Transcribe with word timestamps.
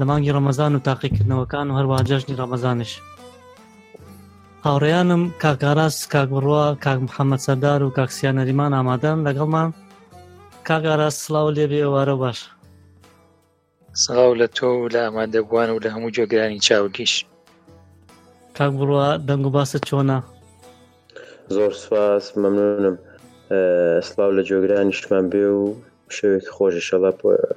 لە 0.00 0.04
مانگی 0.08 0.34
ڕەمەزان 0.36 0.72
و 0.74 0.82
تاقیکردنەوەکان 0.88 1.66
و 1.68 1.76
هەروە 1.78 1.96
جەژنی 2.08 2.38
ڕەمەزانش 2.40 2.92
هاوڕێیانم 4.64 5.22
کاکاراس 5.42 5.96
کاگوڕوە 6.12 6.64
کاک 6.84 6.98
محەممەد 7.06 7.42
سەردار 7.46 7.80
و 7.82 7.90
کاکسیان 7.98 8.34
نەریمان 8.40 8.72
ئامادەن 8.76 9.18
لەگەڵمان 9.26 9.68
کاگاراس 10.68 11.16
سلااو 11.24 11.50
لێبێ 11.56 11.80
ئەووارە 11.84 12.14
باش 12.22 12.38
سڵاو 14.02 14.32
لە 14.40 14.46
تۆ 14.56 14.68
و 14.82 14.88
لە 14.94 15.00
ئامادەبووان 15.06 15.68
و 15.70 15.82
لە 15.84 15.88
هەموو 15.94 16.14
جۆگرانی 16.16 16.60
چاوگیش 16.66 17.12
کاک 18.56 18.72
بڕوە 18.78 19.08
دەنگ 19.28 19.44
و 19.46 19.52
باسە 19.56 19.78
چۆنا 19.88 20.18
زۆر 21.54 21.72
سواس 21.84 22.24
مەمنونم 22.42 22.96
سلااو 24.08 24.32
لە 24.38 24.42
جۆگرانی 24.48 24.92
شتمان 24.98 25.24
بێ 25.32 25.44
و 25.60 25.62
شوێک 26.16 26.44
خۆش 26.54 26.74
شەڵ 26.88 27.02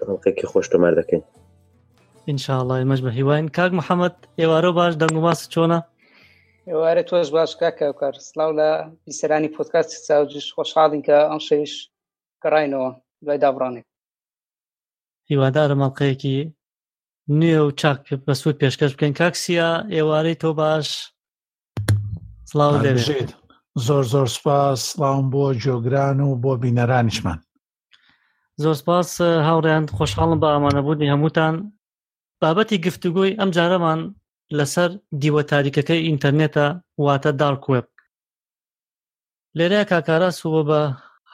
ڕقێکی 0.10 0.50
خۆش 0.52 0.66
تۆمار 0.74 0.94
دەکەین 1.02 1.24
ئینشاءڵی 2.30 2.86
مەش 2.90 3.00
بە 3.06 3.12
هیواین 3.20 3.46
کاک 3.58 3.72
محەممەد 3.80 4.16
ئێوارە 4.40 4.72
باش 4.80 4.94
دەنگ 5.02 5.16
و 5.18 5.24
باس 5.28 5.40
چۆنا 5.54 5.80
ئێوارە 6.70 7.04
تۆش 7.10 7.28
باش 7.36 7.52
کاکە 7.62 7.88
کار 8.00 8.14
سلااو 8.28 8.52
لە 8.60 8.70
بییسرانی 9.06 9.50
پۆتکات 9.56 9.88
چاوجش 10.08 10.46
خۆشحاڵین 10.56 11.02
کە 11.08 11.18
ئەم 11.30 11.42
شەویش 11.48 11.74
گەڕینەوە 12.44 12.90
دوای 13.24 13.40
دابڕانێک 13.44 13.86
هیوادارە 15.30 15.76
مەڵقەیەکی 15.82 16.38
نوێ 17.40 17.60
و 17.68 17.72
چاک 17.82 18.00
بە 18.26 18.34
سوود 18.40 18.56
پێشکەش 18.62 18.92
بکەین 18.96 19.14
کاکسیە 19.20 19.70
ئێوارەی 19.96 20.40
تۆ 20.42 20.50
باش 20.62 20.88
سلااو 22.52 22.78
دەژێت 22.86 23.30
زۆر 23.88 24.04
زۆر 24.14 24.28
سپاس 24.38 24.80
سلام 24.94 25.24
بۆ 25.32 25.44
جۆگران 25.64 26.18
و 26.20 26.30
بۆ 26.44 26.52
بینەرانیشمان 26.64 27.40
زۆر 28.62 28.76
سپاس 28.82 29.10
هاوڕیان 29.48 29.84
خۆشحاڵم 29.98 30.40
بە 30.42 30.48
ئامانەبوونی 30.54 31.12
هەمووتان 31.14 31.56
بابەتی 32.44 32.78
گفتوگوی 32.86 33.38
ئەم 33.40 33.50
جارەمان 33.58 34.00
لەسەر 34.58 34.90
دیوە 35.22 35.42
تاریکەکەی 35.52 36.06
ئینتەرنێتە 36.08 36.66
واتە 37.06 37.32
دارکوێب 37.42 37.88
لێرە 39.58 39.82
کاکارە 39.92 40.30
سووە 40.40 40.62
بە 40.70 40.82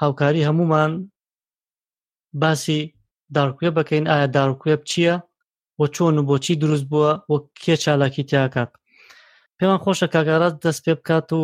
هاوکاری 0.02 0.45
هەمومان 0.47 0.91
باسی 2.41 2.79
دارکوێ 3.35 3.69
بەکەین 3.77 4.05
ئایا 4.11 4.27
دارکوێب 4.38 4.81
چییە 4.89 5.16
بۆ 5.77 5.85
چۆن 5.95 6.16
و 6.19 6.25
بۆچی 6.29 6.55
دروست 6.61 6.85
بووە 6.91 7.11
بۆ 7.27 7.38
کێ 7.63 7.75
چالاکی 7.83 8.23
تیاکات 8.29 8.72
پێمان 9.57 9.79
خۆشە 9.83 10.07
کاگارات 10.16 10.55
دەست 10.63 10.81
پێ 10.85 10.94
بکات 10.99 11.27
و 11.39 11.41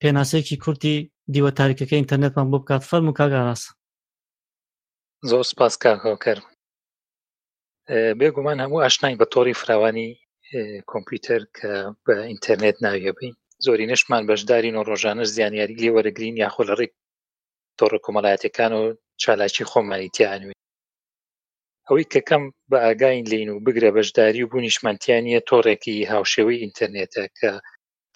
پێناسێکی 0.00 0.56
کورتی 0.64 0.94
دیوە 1.32 1.50
تاریکەکە 1.58 1.94
ئینتەرنێتمان 1.98 2.46
بۆ 2.52 2.58
بکات 2.62 2.82
فەرم 2.88 3.06
و 3.08 3.16
کاگاراس 3.20 3.62
زۆر 5.30 5.44
سپاس 5.52 5.74
کاکەکەرم 5.84 6.46
بێگومان 8.18 8.58
هەموو 8.62 8.84
ئاشنای 8.84 9.18
بە 9.20 9.26
تۆری 9.34 9.58
فراوانی 9.60 10.08
کۆمپیوتەر 10.90 11.42
کە 11.56 11.70
بە 12.04 12.14
ئینتەرنێت 12.30 12.76
ناویێبین 12.86 13.34
زۆری 13.64 13.86
نشمان 13.92 14.22
بەشدارین 14.30 14.74
و 14.76 14.86
ڕۆژانە 14.90 15.24
زیانیاری 15.34 15.78
لێ 15.82 15.90
وەرەگرین 15.96 16.36
یاخۆ 16.44 16.62
لە 16.68 16.74
ڕێک 16.80 16.92
تۆڕە 17.78 17.98
کۆمەڵایەتەکان 18.04 18.72
و 18.74 18.82
چالاکی 19.22 19.68
خۆمانیتییانوی 19.70 20.58
ئەوەی 21.86 22.08
کە 22.12 22.20
کەم 22.28 22.42
بە 22.70 22.78
ئاگاین 22.84 23.24
لین 23.32 23.48
و 23.50 23.56
بگرە 23.64 23.90
بەشداری 23.96 24.42
و 24.42 24.50
بوو 24.50 24.64
نیشمانتییانە 24.68 25.40
تۆڕێکی 25.48 26.08
هاوشێوەی 26.12 26.60
ئینتەرنێتە 26.62 27.24
کە 27.38 27.50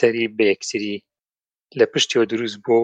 تەری 0.01 0.33
بەیەکسری 0.39 0.97
لە 1.79 1.85
پشتیەوە 1.93 2.27
دروست 2.33 2.59
بۆ 2.67 2.79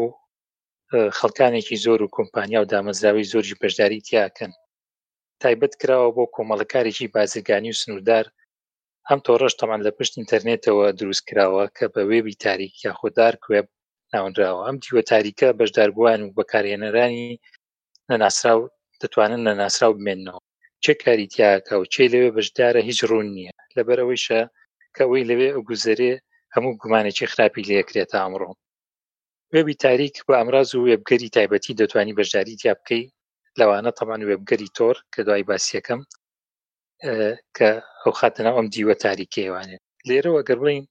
خەڵکانێکی 1.18 1.76
زۆر 1.84 2.00
و 2.02 2.12
کۆمپانیا 2.16 2.58
و 2.62 2.68
دامەزراوی 2.72 3.28
زۆرجی 3.32 3.58
بەشداری 3.60 4.00
تیاکەن 4.08 4.52
تایبەت 5.42 5.74
کراوە 5.80 6.08
بۆ 6.16 6.24
کۆمەڵەکارێکی 6.36 7.12
بازرگانی 7.14 7.70
و 7.72 7.78
سنووردار 7.82 8.26
ئەم 9.08 9.18
تۆڕەش 9.26 9.54
تەمان 9.60 9.80
لە 9.86 9.90
پشت 9.98 10.12
ئینتەرنێتەوە 10.18 10.86
دروست 11.00 11.22
کراوە 11.28 11.64
کە 11.76 11.86
بە 11.94 12.02
وێبی 12.10 12.38
تاریک 12.44 12.74
یاخۆدار 12.86 13.34
کوێب 13.44 13.66
ناونراوە 14.12 14.60
ئەم 14.66 14.76
دیوە 14.82 15.02
تاریکە 15.12 15.48
بەشداربووان 15.58 16.20
و 16.22 16.34
بەکارهێنەرانی 16.38 17.30
نەناسرا 18.10 18.52
و 18.58 18.62
دەتوانن 19.00 19.40
نەناسرا 19.48 19.86
و 19.88 19.96
بمێنەوە 19.98 20.42
چه 20.84 20.92
کاری 21.02 21.30
تیاکە 21.34 21.74
و 21.78 21.88
چێ 21.94 22.04
لەوێ 22.12 22.30
بەشدارە 22.36 22.80
هیچ 22.88 23.00
ڕوون 23.08 23.28
نییە 23.36 23.54
لەبەرەوەیشە 23.76 24.40
کەەوەی 24.96 25.26
لەوێ 25.30 25.48
ئەگوزەرێ 25.56 26.14
هەموو 26.54 26.76
گومانێکی 26.80 27.30
خراپی 27.32 27.66
لەکرێتە 27.70 28.16
ئەمڕۆ 28.24 28.50
وێبی 29.52 29.76
تاریک 29.84 30.14
بە 30.28 30.34
ئەمراز 30.40 30.68
و 30.74 30.84
وێبگەری 30.86 31.32
تایبەتی 31.36 31.76
دەتوانی 31.80 32.16
بەشداری 32.18 32.58
تیا 32.60 32.74
بکەی 32.80 33.04
لەوانە 33.60 33.90
تەمان 33.98 34.20
وێبگەری 34.28 34.74
تۆر 34.76 34.96
کە 35.12 35.20
دوای 35.26 35.46
باسیەکەم 35.50 36.00
کە 37.56 37.68
ئەو 38.02 38.12
خاتەنا 38.18 38.50
ئەم 38.56 38.66
دیوە 38.74 38.94
تاریکێوانێت 39.04 39.82
لێرەوە 40.08 40.40
گەر 40.48 40.58
بڵین 40.62 40.84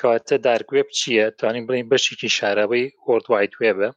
کەواتە 0.00 0.36
دارگوێب 0.46 0.88
چییە 0.98 1.26
توانین 1.38 1.64
بڵین 1.68 1.86
بەشێکی 1.92 2.34
شارەوەی 2.36 2.86
وەردوایت 3.06 3.52
وێبە 3.60 3.88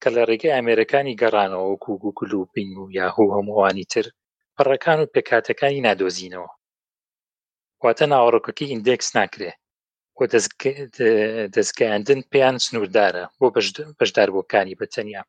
کە 0.00 0.08
لە 0.14 0.22
ڕێگەی 0.28 0.54
ئامێرەکانی 0.54 1.18
گەڕانەوە 1.20 1.66
وەکو 1.70 1.92
گوکل 2.04 2.30
و 2.34 2.48
پنگ 2.54 2.74
و 2.82 2.92
یاهوو 2.98 3.34
هەمووانی 3.36 3.88
تر 3.92 4.06
پەڕەکان 4.56 4.98
و 5.00 5.10
پێکاتەکانی 5.14 5.84
نادۆزینەوە 5.88 6.50
واتە 7.82 8.04
ناوەڕۆکەکە 8.12 8.64
ئیندێکس 8.70 9.08
ناکرێ 9.18 9.52
بۆ 10.16 10.24
دەستگەاندن 11.56 12.20
پێیان 12.32 12.56
سنووردارە 12.64 13.24
بۆ 13.38 13.46
بەشداربووەکانی 13.98 14.78
بەتەنیا 14.80 15.22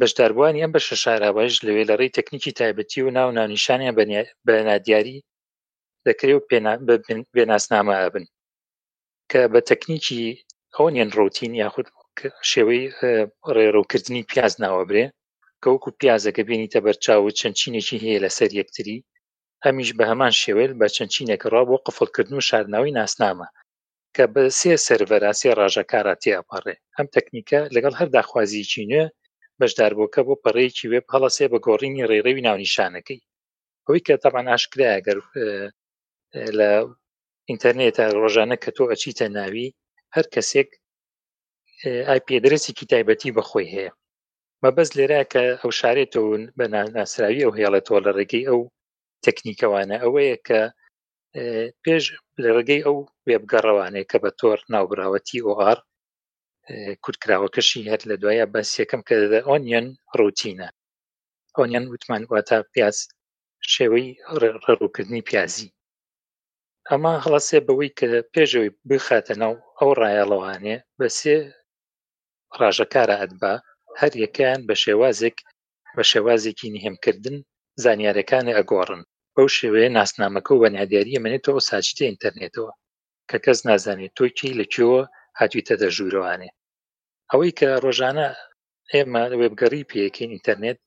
بەشداربووانی 0.00 0.62
ئەم 0.62 0.72
بەشە 0.76 0.94
شارابایش 1.04 1.56
لەوێ 1.66 1.84
لەڕێی 1.90 2.14
تەکنیکی 2.18 2.56
تایبەتی 2.60 3.00
و 3.02 3.14
ناو 3.18 3.28
ناونیشانیان 3.38 3.94
بە 4.46 4.52
نادیاری 4.68 5.16
دەکرێ 6.06 6.32
و 6.36 6.44
بێناسنامە 7.34 7.94
ئابن 8.00 8.24
کە 9.30 9.40
بە 9.52 9.60
تەکنیکی 9.70 10.22
ئەو 10.76 10.86
نیەن 10.94 11.10
ڕوتین 11.18 11.52
یاخود 11.62 11.86
شێوەی 12.50 12.84
ڕێڕوکردنی 13.56 14.26
پیاز 14.30 14.52
ناوەبرێ 14.64 15.04
کەوکو 15.62 15.88
پیازەکە 16.00 16.42
بینیتە 16.48 16.80
بەرچاو 16.86 17.20
و 17.24 17.34
چەندچینێکی 17.38 18.02
هەیە 18.04 18.18
لەسەر 18.24 18.50
یەکتری 18.60 19.04
ئەمیش 19.64 19.90
بە 19.98 20.04
هەمان 20.10 20.32
شێوێل 20.42 20.72
بە 20.80 20.86
چەندچینێکە 20.96 21.46
ڕا 21.54 21.62
بۆ 21.68 21.76
قفڵکردن 21.86 22.34
و 22.36 22.46
شاردناوی 22.48 22.94
ناسنامە 22.98 23.48
کە 24.14 24.24
بە 24.32 24.42
سێ 24.58 24.72
سەرڤەراسی 24.86 25.56
ڕژەکارەتی 25.58 26.34
ئاپەڕێ 26.36 26.74
ئەم 26.96 27.06
تەکنیکە 27.14 27.60
لەگەڵ 27.74 27.94
هەر 28.00 28.08
داخوازیکی 28.16 28.86
نوێ 28.92 29.06
بەشداربووکە 29.60 30.20
بۆ 30.26 30.34
پەڕەیەکی 30.44 30.88
وێب 30.92 31.06
هەڵەسێ 31.14 31.46
بە 31.52 31.58
گۆڕینی 31.66 32.06
ڕێڕەوی 32.10 32.44
ناونیشانەکەی 32.46 33.20
ئەوەی 33.86 34.04
کە 34.06 34.14
تەبان 34.22 34.46
ئاشکرای 34.52 35.02
گەر 35.06 35.18
لە 36.58 36.70
ئینتەرنێتە 37.48 38.04
ڕۆژانە 38.22 38.56
کە 38.62 38.70
تۆ 38.76 38.84
ئەچیتە 38.90 39.26
ناوی 39.36 39.68
هەر 40.14 40.26
کەسێک 40.34 40.68
ئایپێدرسێکی 42.08 42.88
تایبەتی 42.92 43.34
بەخۆی 43.36 43.72
هەیە 43.74 43.92
مەبەست 44.62 44.92
لێرا 44.98 45.22
کە 45.32 45.42
ئەو 45.60 45.70
شارێتەوە 45.80 46.28
بە 46.58 46.64
ناسراوی 46.96 47.42
ئەو 47.46 47.52
هێڵێتەوە 47.58 48.00
لە 48.06 48.10
ڕێگەی 48.18 48.46
ئەو 48.50 48.60
تەکنیکەوانە 49.24 49.96
ئەوەیە 50.04 50.36
کە 50.46 50.60
پێش 51.84 52.04
لە 52.42 52.48
ڕێگەی 52.56 52.82
ئەو 52.86 52.98
وێبگەڕەوانەیە 53.28 54.08
کە 54.10 54.16
بە 54.22 54.30
تۆر 54.40 54.58
ناوبراوەتی 54.74 55.40
ئۆR 55.46 55.78
کورتکراوەکەشی 57.04 57.88
هەر 57.92 58.00
لە 58.10 58.16
دوایە 58.22 58.46
بەس 58.54 58.68
یەکەم 58.82 59.02
کە 59.08 59.14
ئۆنیەن 59.48 59.86
ڕوتینە 60.18 60.68
ئۆنیەن 61.58 61.84
وتمان 61.92 62.22
واتە 62.32 62.58
پیاز 62.72 62.96
شێوەی 63.74 64.06
ڕێڕووکردنی 64.66 65.26
پیازی 65.28 65.74
ئەما 66.90 67.12
هەڵاسێ 67.24 67.58
بەوەی 67.66 67.94
کە 67.98 68.06
پێشەوەی 68.34 68.74
بخاتە 68.88 69.34
ناو 69.42 69.54
ئەو 69.78 69.90
ڕایەڵەوانێ 70.00 70.76
بە 70.98 71.08
سێ 71.18 71.36
ڕژەکارە 72.60 73.16
ئەدبا 73.20 73.54
هەر 74.00 74.12
یەکیان 74.24 74.60
بە 74.68 74.74
شێوازێک 74.84 75.36
بە 75.96 76.02
شێوازێکی 76.10 76.72
نهێمکردن 76.74 77.36
زانیارەکانی 77.84 78.56
ئەگۆڕن 78.58 79.02
بەو 79.34 79.48
شێوەیە 79.58 79.88
ناسنامەکە 79.98 80.50
و 80.52 80.60
بەنیادیاری 80.64 81.22
منێتەوە 81.24 81.60
ساچتی 81.70 82.06
ئینتەرنێتەوە 82.08 82.72
کە 83.30 83.36
کەس 83.44 83.58
نازانێت 83.68 84.12
تۆکی 84.18 84.56
لەکوێوە 84.60 85.02
هاتوویتە 85.40 85.74
ژوورەوانێ 85.96 86.48
ئەوەی 87.30 87.52
کە 87.58 87.68
ڕۆژانە 87.84 88.28
ئێمە 88.92 89.22
وێبگەڕی 89.40 89.88
پێکین 89.90 90.30
ئینتەرنێت 90.34 90.78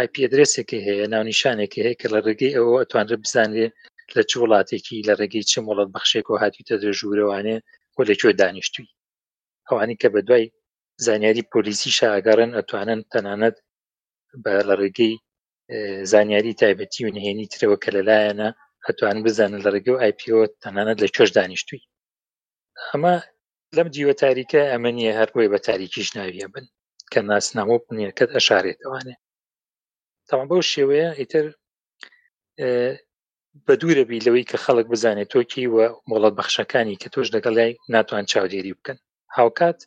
آیP 0.00 0.14
درێسێکی 0.32 0.84
هەیە 0.86 1.06
ناونیشانێکی 1.14 1.84
هەیە 1.86 1.98
کە 2.00 2.06
لە 2.14 2.20
ڕێگەی 2.26 2.56
ئەوە 2.56 2.72
ئەتوانرە 2.80 3.16
بزانێت 3.24 3.74
لە 4.16 4.22
چ 4.30 4.32
وڵاتێکی 4.42 5.06
لە 5.08 5.14
ڕێگەی 5.20 5.44
چه 5.50 5.58
وڵات 5.68 5.88
بەخشێک 5.94 6.26
و 6.28 6.40
هاتوویتە 6.42 6.74
دەژوورەوانێ 6.82 7.56
و 7.96 8.00
لەکوێ 8.08 8.32
دانیشتوی 8.40 8.88
ئەوانی 9.68 9.96
کە 10.00 10.08
بە 10.14 10.20
دوای 10.28 10.44
زانیاری 11.06 11.48
پۆلیسی 11.52 11.90
شاگەڕن 11.98 12.50
ئەتوانن 12.58 13.00
تەنانەت 13.12 13.56
بە 14.42 14.52
لە 14.68 14.74
ڕێگەی 14.80 15.14
زانیاری 16.12 16.58
تایبەتی 16.60 17.02
و 17.04 17.14
نهێنی 17.16 17.50
ترەوە 17.52 17.76
کە 17.82 17.90
لەلایەنە 17.96 18.48
هەتوان 18.86 19.16
بزانن 19.24 19.60
لە 19.64 19.70
ڕێگە 19.74 19.92
و 19.94 20.00
آیPO 20.06 20.36
تەنانەت 20.62 20.98
لە 21.02 21.08
چۆش 21.14 21.30
دانیشتوی 21.38 21.82
ئەمە 22.88 23.14
لەم 23.76 23.88
جیوە 23.94 24.14
تاریکە 24.24 24.62
ئەمە 24.70 24.90
نیە 24.98 25.12
هەروەی 25.20 25.50
بە 25.52 25.58
تاریکیش 25.66 26.08
ناویە 26.16 26.48
بن 26.54 26.66
کە 27.12 27.20
ناسنامۆ 27.30 27.76
بنیەکەت 27.86 28.30
ئەشارێتوانێ 28.36 29.16
تاوان 30.28 30.46
بەو 30.50 30.62
شێوەیە 30.72 31.08
ئیتر 31.20 31.46
بە 33.66 33.74
دوورە 33.80 34.04
بی 34.08 34.24
لەوەی 34.26 34.48
کە 34.50 34.56
خەڵک 34.64 34.86
بزانێت 34.92 35.28
تۆکی 35.32 35.66
وە 35.74 35.86
مۆڵەت 36.08 36.34
بەخشەکانی 36.38 37.00
کە 37.02 37.08
تۆش 37.14 37.26
لەگەڵ 37.34 37.52
لای 37.58 37.72
ناتوان 37.94 38.24
چاودێری 38.30 38.76
بکەن 38.78 38.98
هاوکات 39.36 39.78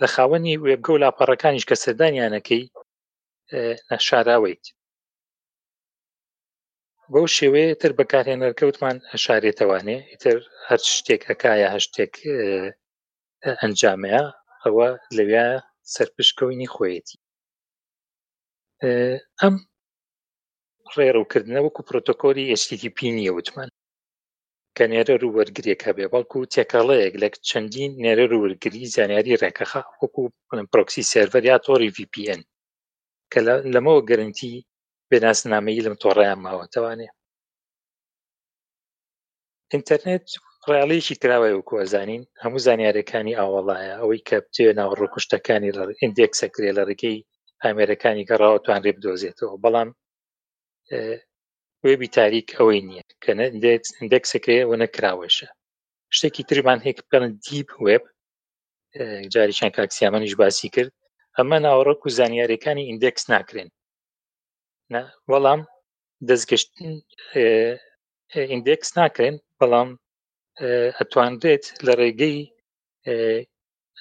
لە 0.00 0.08
خاوەنی 0.14 0.60
وێبگە 0.64 0.90
و 0.92 1.00
لاپەڕەکانیش 1.04 1.64
کە 1.70 1.76
سەردانیانەکەی 1.84 2.64
نەشاراوەیت 3.90 4.64
بەو 7.12 7.26
شێوەیە 7.36 7.74
تر 7.80 7.92
بەکارهێنەرکەوتمان 7.98 8.96
هەشارێتەوانێ 9.12 9.98
ئیتر 10.10 10.36
هەر 10.68 10.80
شتێک 10.96 11.22
ئەکایە 11.30 11.68
هەشتێک 11.76 12.14
ئەنجامەیە 13.60 14.22
ئەوە 14.62 14.88
لەویا 15.16 15.46
سەرپشکەوینی 15.94 16.72
خۆیەتی 16.74 17.16
ئەم 19.40 19.54
ڕێڕوکردنە 20.96 21.60
وەکو 21.62 21.86
پرۆتۆکۆلی 21.88 22.50
ئSTTP 22.52 22.98
نیە 23.18 23.32
وتمان 23.34 23.70
کە 24.76 24.84
نێرە 24.90 25.14
ڕوەرگریەکە 25.22 25.90
بێ 25.96 26.06
بەڵکو 26.12 26.36
و 26.40 26.50
تێکەڵەیەک 26.54 27.14
لە 27.22 27.28
چەندین 27.48 27.92
نێرە 28.04 28.24
ڕوەرگری 28.32 28.90
زانیاری 28.94 29.38
ڕێکەخە 29.42 29.82
وەکو 30.00 30.22
پرۆکسی 30.72 31.08
سرڤەر 31.10 31.44
یا 31.50 31.56
تۆری 31.66 31.94
VPN 31.96 32.40
کە 33.32 33.38
لەمەوە 33.74 34.00
گەرنتی 34.08 34.54
بێناسنامەی 35.10 35.84
لەم 35.84 35.96
تۆڕیان 36.02 36.38
ماوە 36.46 36.66
توانێ 36.74 37.08
ئینتەرنێت 39.72 40.26
ڕێڵەیەکی 40.70 41.20
کراوە 41.22 41.48
وکوەزانین 41.58 42.22
هەموو 42.42 42.64
زانیارەکانی 42.66 43.38
ئاوەڵایە 43.38 43.94
ئەوەی 44.00 44.24
کە 44.28 44.36
بتێ 44.46 44.66
ناوەڕکوشتەکانی 44.78 45.70
ئندێکسەکرێ 46.04 46.70
لە 46.78 46.82
ڕێگەی 46.88 47.18
ئامێرەکانی 47.62 48.26
گەڕاوە 48.30 48.58
توان 48.64 48.80
ڕێ 48.86 48.92
بدۆزێتەوە 48.96 49.54
بەڵام 49.64 49.88
وێبی 51.84 52.08
تاریک 52.16 52.48
ئەوەی 52.58 52.80
نییە 52.88 53.04
کە 53.22 53.30
ئندێکسەکرێ 54.04 54.60
و 54.68 54.72
نەکراوەشە 54.82 55.48
شتێکی 56.16 56.42
تربان 56.50 56.80
هێک 56.86 56.98
بکەن 57.04 57.24
دیپ 57.46 57.68
وب 57.86 58.02
جاری 59.34 59.56
چەند 59.58 59.72
کاکسیامەنیش 59.78 60.34
باسی 60.40 60.68
کرد 60.74 60.92
ئەمە 61.36 61.58
ناوەڕک 61.64 62.00
و 62.04 62.14
زانیارەکانی 62.18 62.88
ئیندێکس 62.88 63.24
ناکرێن 63.32 63.68
وەڵام 65.30 65.60
دەستگەشت 66.28 66.68
ئیندێکس 68.52 68.90
ناکرێن 69.00 69.36
بەڵام 69.60 69.90
ئەتواندێت 70.98 71.64
لە 71.86 71.92
ڕێگەی 72.00 72.38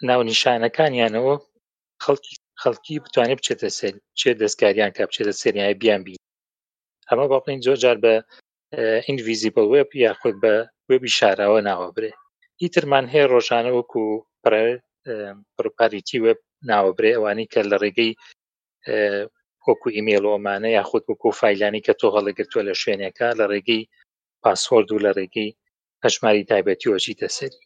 ناونیشانەکانیانەوە 0.07 1.35
خەڵکی 2.03 2.35
خەڵکی 2.61 2.95
بتوانێت 3.05 3.37
بچێتە 3.41 3.69
سەر 3.79 3.93
چێ 4.19 4.31
دەستکاریان 4.41 4.91
کە 4.95 5.01
بچێتە 5.09 5.33
سریای 5.41 5.79
بیان 5.81 6.01
بی 6.05 6.15
ئەمە 7.07 7.25
با 7.31 7.37
بڵین 7.43 7.59
زۆر 7.65 7.77
جار 7.83 7.97
بە 8.05 8.13
ئینڤیزیبل 9.05 9.65
وب 9.73 9.89
یاخود 10.05 10.35
بە 10.43 10.53
وێبی 10.89 11.15
شاراوە 11.17 11.59
ناوەبرێ 11.69 12.11
ئیترمان 12.61 13.05
هەیە 13.13 13.29
ڕۆژانە 13.33 13.71
وەکو 13.77 14.03
پرپاریتی 15.55 16.17
وب 16.25 16.39
ناوەبرێ 16.69 17.11
ئەوانی 17.15 17.47
کە 17.53 17.61
لە 17.71 17.77
ڕێگەی 17.83 18.13
وەکو 19.67 19.87
ئیمێلۆمانە 19.95 20.69
یاخود 20.77 21.03
وەکو 21.09 21.29
فیلانی 21.39 21.81
کە 21.85 21.93
تۆ 21.99 22.07
هەڵەگرتووە 22.15 22.63
لە 22.69 22.73
شوێنەکە 22.81 23.27
لە 23.39 23.45
ڕێگەی 23.51 23.83
پاسۆرد 24.43 24.89
و 24.91 25.03
لە 25.05 25.11
ڕێگەی 25.19 25.51
هەژماری 26.05 26.43
تایبەتیۆچیتە 26.51 27.27
سەری 27.37 27.63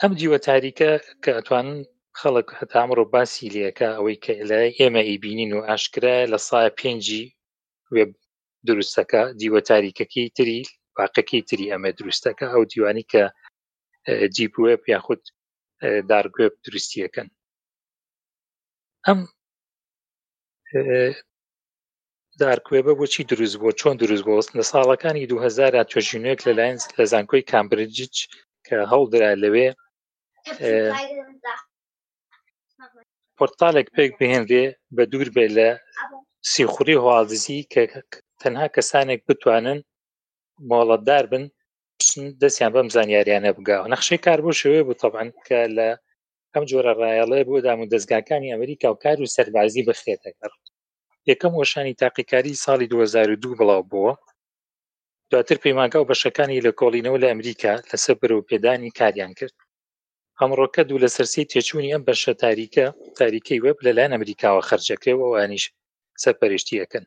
ئەم 0.00 0.12
جیوە 0.20 0.38
تاریکە 0.48 0.90
کە 1.22 1.30
ئەتوانن 1.36 1.78
خەڵک 2.18 2.48
هەتا 2.58 2.76
ئەمڕۆ 2.82 3.04
باسی 3.14 3.52
لەکە 3.56 3.88
ئەوەی 3.96 4.18
کە 4.24 4.34
لە 4.50 4.58
ئێمە 4.78 5.02
ئیبینین 5.10 5.50
و 5.54 5.64
ئاشکرا 5.68 6.16
لە 6.32 6.38
سایە 6.48 6.70
پێنجی 6.78 7.24
وێب 7.94 8.10
دروستەکە 8.68 9.22
دیوە 9.40 9.60
تاریکەکی 9.70 10.24
تری 10.36 10.60
باقەکەی 10.96 11.42
تری 11.48 11.70
ئەمە 11.72 11.90
دروستەکە 11.98 12.46
ئەو 12.52 12.62
دیوانی 12.72 13.04
کە 13.12 13.22
جیپ 14.36 14.54
وێب 14.64 14.82
یاخود 14.94 15.22
دارگوێب 16.10 16.54
دروستیەکەن 16.64 17.28
ئەم 19.06 19.20
دارکوێبە 22.42 22.92
بۆچی 22.98 23.24
دروست 23.30 23.56
بۆ 23.62 23.70
چۆن 23.80 23.96
دروست 24.02 24.24
بۆست 24.28 24.50
لە 24.58 24.62
ساڵەکانی 24.72 25.28
2000 25.30 25.72
توێژینێک 25.90 26.38
لە 26.46 26.52
لاینز 26.58 26.82
لە 26.98 27.04
زانکۆی 27.12 27.46
کامبرجچ 27.52 28.16
کە 28.66 28.74
هەڵدرا 28.92 29.30
لەوێ 29.42 29.68
پۆرتالێک 33.38 33.88
پێک 33.96 34.12
بهێنرێ 34.18 34.66
بە 34.96 35.02
دوور 35.12 35.28
بێ 35.36 35.46
لە 35.58 35.68
سیخوری 36.52 36.96
هوازی 37.02 37.66
کە 37.72 37.82
تەنها 38.42 38.66
کەسانێک 38.76 39.20
بتوانن 39.28 39.78
مۆڵەتدار 40.68 41.24
بن 41.32 41.44
دەستیان 42.40 42.70
بەم 42.76 42.88
زانیاریانە 42.96 43.50
بگاوە 43.56 43.86
نەخشەی 43.92 44.22
کار 44.26 44.38
بۆ 44.44 44.52
شێوێ 44.60 44.80
بوو 44.86 45.00
تەبان 45.02 45.28
کە 45.46 45.58
لە 45.76 45.88
ئەم 46.54 46.64
جۆرە 46.70 46.92
ڕایەڵێ 47.00 47.40
بۆ 47.48 47.56
دام 47.66 47.78
و 47.80 47.90
دەستگاکانی 47.92 48.52
ئەمریکا 48.54 48.88
و 48.90 49.00
کار 49.04 49.18
و 49.22 49.32
سەربازی 49.36 49.86
بەخێتەکە 49.88 50.48
یەکەم 51.30 51.52
وەشانی 51.60 51.96
تاقیکاری 52.02 52.60
ساڵی 52.64 52.86
2002 52.92 53.54
بڵاو 53.58 53.88
بووە 53.90 54.12
دواتر 55.30 55.56
پەیماگا 55.64 55.96
و 56.00 56.08
بەشەکانی 56.12 56.62
لە 56.66 56.72
کۆڵینەوە 56.80 57.18
لە 57.22 57.28
ئەمریکا 57.30 57.72
لەسەر 57.90 58.14
بەرەوپێدانی 58.20 58.94
کاریان 58.98 59.32
کرد 59.38 59.54
ئەمڕۆکە 60.40 60.80
دوو 60.88 61.02
لە 61.04 61.08
سەرسی 61.16 61.48
تێچوونی 61.52 61.92
ئەم 61.94 62.02
بەشە 62.08 62.32
تاریکە 62.44 62.86
تاریکەی 63.18 63.62
وەب 63.64 63.78
لەلایەن 63.86 64.12
ئەمریکاوە 64.14 64.62
خرجەکەەوە 64.68 65.24
وانیش 65.30 65.64
سەرپەرشتیەکەن 66.22 67.04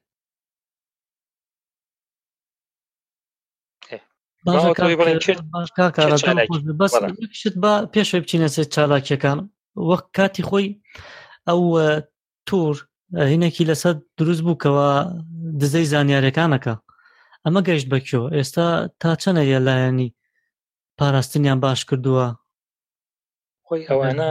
بەشت 6.79 7.53
بە 7.63 7.73
پێش 7.93 8.09
بچینە 8.21 8.49
سێت 8.55 8.69
چالاکیەکان 8.75 9.37
وەک 9.89 10.05
کاتی 10.17 10.43
خۆی 10.49 10.67
ئەو 11.47 11.61
تور 12.47 12.75
هینێکی 13.31 13.67
لەسەر 13.71 13.95
دروست 14.19 14.41
بووکەوە 14.47 14.87
دزەی 15.61 15.89
زانیارەکانەکە 15.93 16.73
ئەمە 17.43 17.61
گەشت 17.67 17.87
بەکیۆ 17.93 18.23
ئێستا 18.37 18.67
تا 19.01 19.09
چەنە 19.21 19.43
یەلایەنی 19.53 20.13
پاراستنیان 20.97 21.59
باش 21.65 21.79
کردووە 21.89 22.27
خۆی 23.67 23.87
ئەوانە 23.89 24.29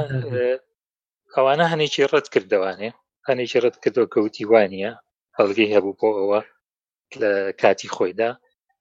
ئەوانە 1.35 1.65
هەنێکی 1.73 2.09
ڕەت 2.13 2.27
کردوانێ 2.35 2.91
هەنێکی 3.29 3.59
ڕەت 3.65 3.77
کردەوە 3.83 4.07
کەوتی 4.15 4.49
وانە 4.53 4.93
هەڵگەی 5.39 5.73
هەبوو 5.75 5.99
بۆ 6.01 6.09
ئەوە 6.19 6.41
لە 7.21 7.31
کاتی 7.61 7.89
خۆیدا 7.97 8.31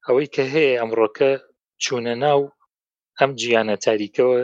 ئەوەی 0.06 0.32
کە 0.36 0.44
هەیە 0.54 0.72
ئەمڕۆکە 0.80 1.32
چوونە 1.84 2.14
ناو 2.25 2.40
ئەم 3.20 3.32
گیانە 3.40 3.75
تاریکەوە 3.86 4.40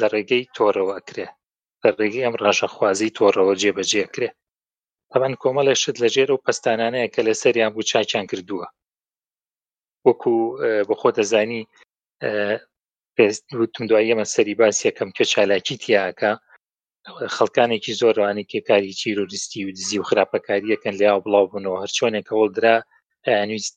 لە 0.00 0.06
ڕێگەی 0.14 0.42
تۆڕەوە 0.56 0.92
ئەکرێ 0.98 1.26
لە 1.82 1.90
ڕێگەی 1.98 2.24
ئەم 2.26 2.34
ڕاشەخوازی 2.42 3.14
تۆڕەوە 3.16 3.52
جێبەجێکرێ 3.62 4.30
ئەمەن 5.14 5.32
کۆمەڵێشت 5.42 5.96
لەژێر 6.02 6.30
و 6.32 6.42
پستانانەیە 6.44 7.08
کە 7.14 7.20
لە 7.28 7.34
سەریان 7.42 7.70
بوو 7.74 7.88
چاکیان 7.90 8.24
کردووە 8.30 8.66
وەکو 10.06 10.34
بە 10.88 10.94
خۆ 11.00 11.08
دەزانی 11.18 11.62
پێستوتم 13.16 13.84
دوای 13.90 14.08
ئەمە 14.12 14.26
سەری 14.34 14.58
باسیەکەم 14.60 15.10
کە 15.16 15.24
چالاکی 15.32 15.76
تیاکە 15.82 16.32
خەڵکانێکی 17.36 17.96
زۆروانی 18.00 18.48
کێکاری 18.50 18.96
چیرۆریستی 19.00 19.64
و 19.66 19.72
دزی 19.76 19.96
و 20.00 20.06
خراپەکاریەکەن 20.08 20.94
لیا 21.00 21.12
بڵاو 21.24 21.50
بوونەوە 21.50 21.78
هەر 21.82 21.90
چۆنێک 21.98 22.26
هەوڵدرا 22.32 22.76
یانویست 23.36 23.76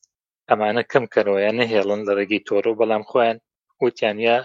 ئەمانە 0.50 0.84
کەم 0.92 1.06
کەرەوەیان 1.14 1.56
نەهێڵن 1.62 2.00
لە 2.08 2.14
ڕێگەی 2.20 2.46
تۆڕۆ 2.48 2.72
بەڵام 2.80 3.04
خۆیان 3.10 3.38
وتیانە 3.84 4.36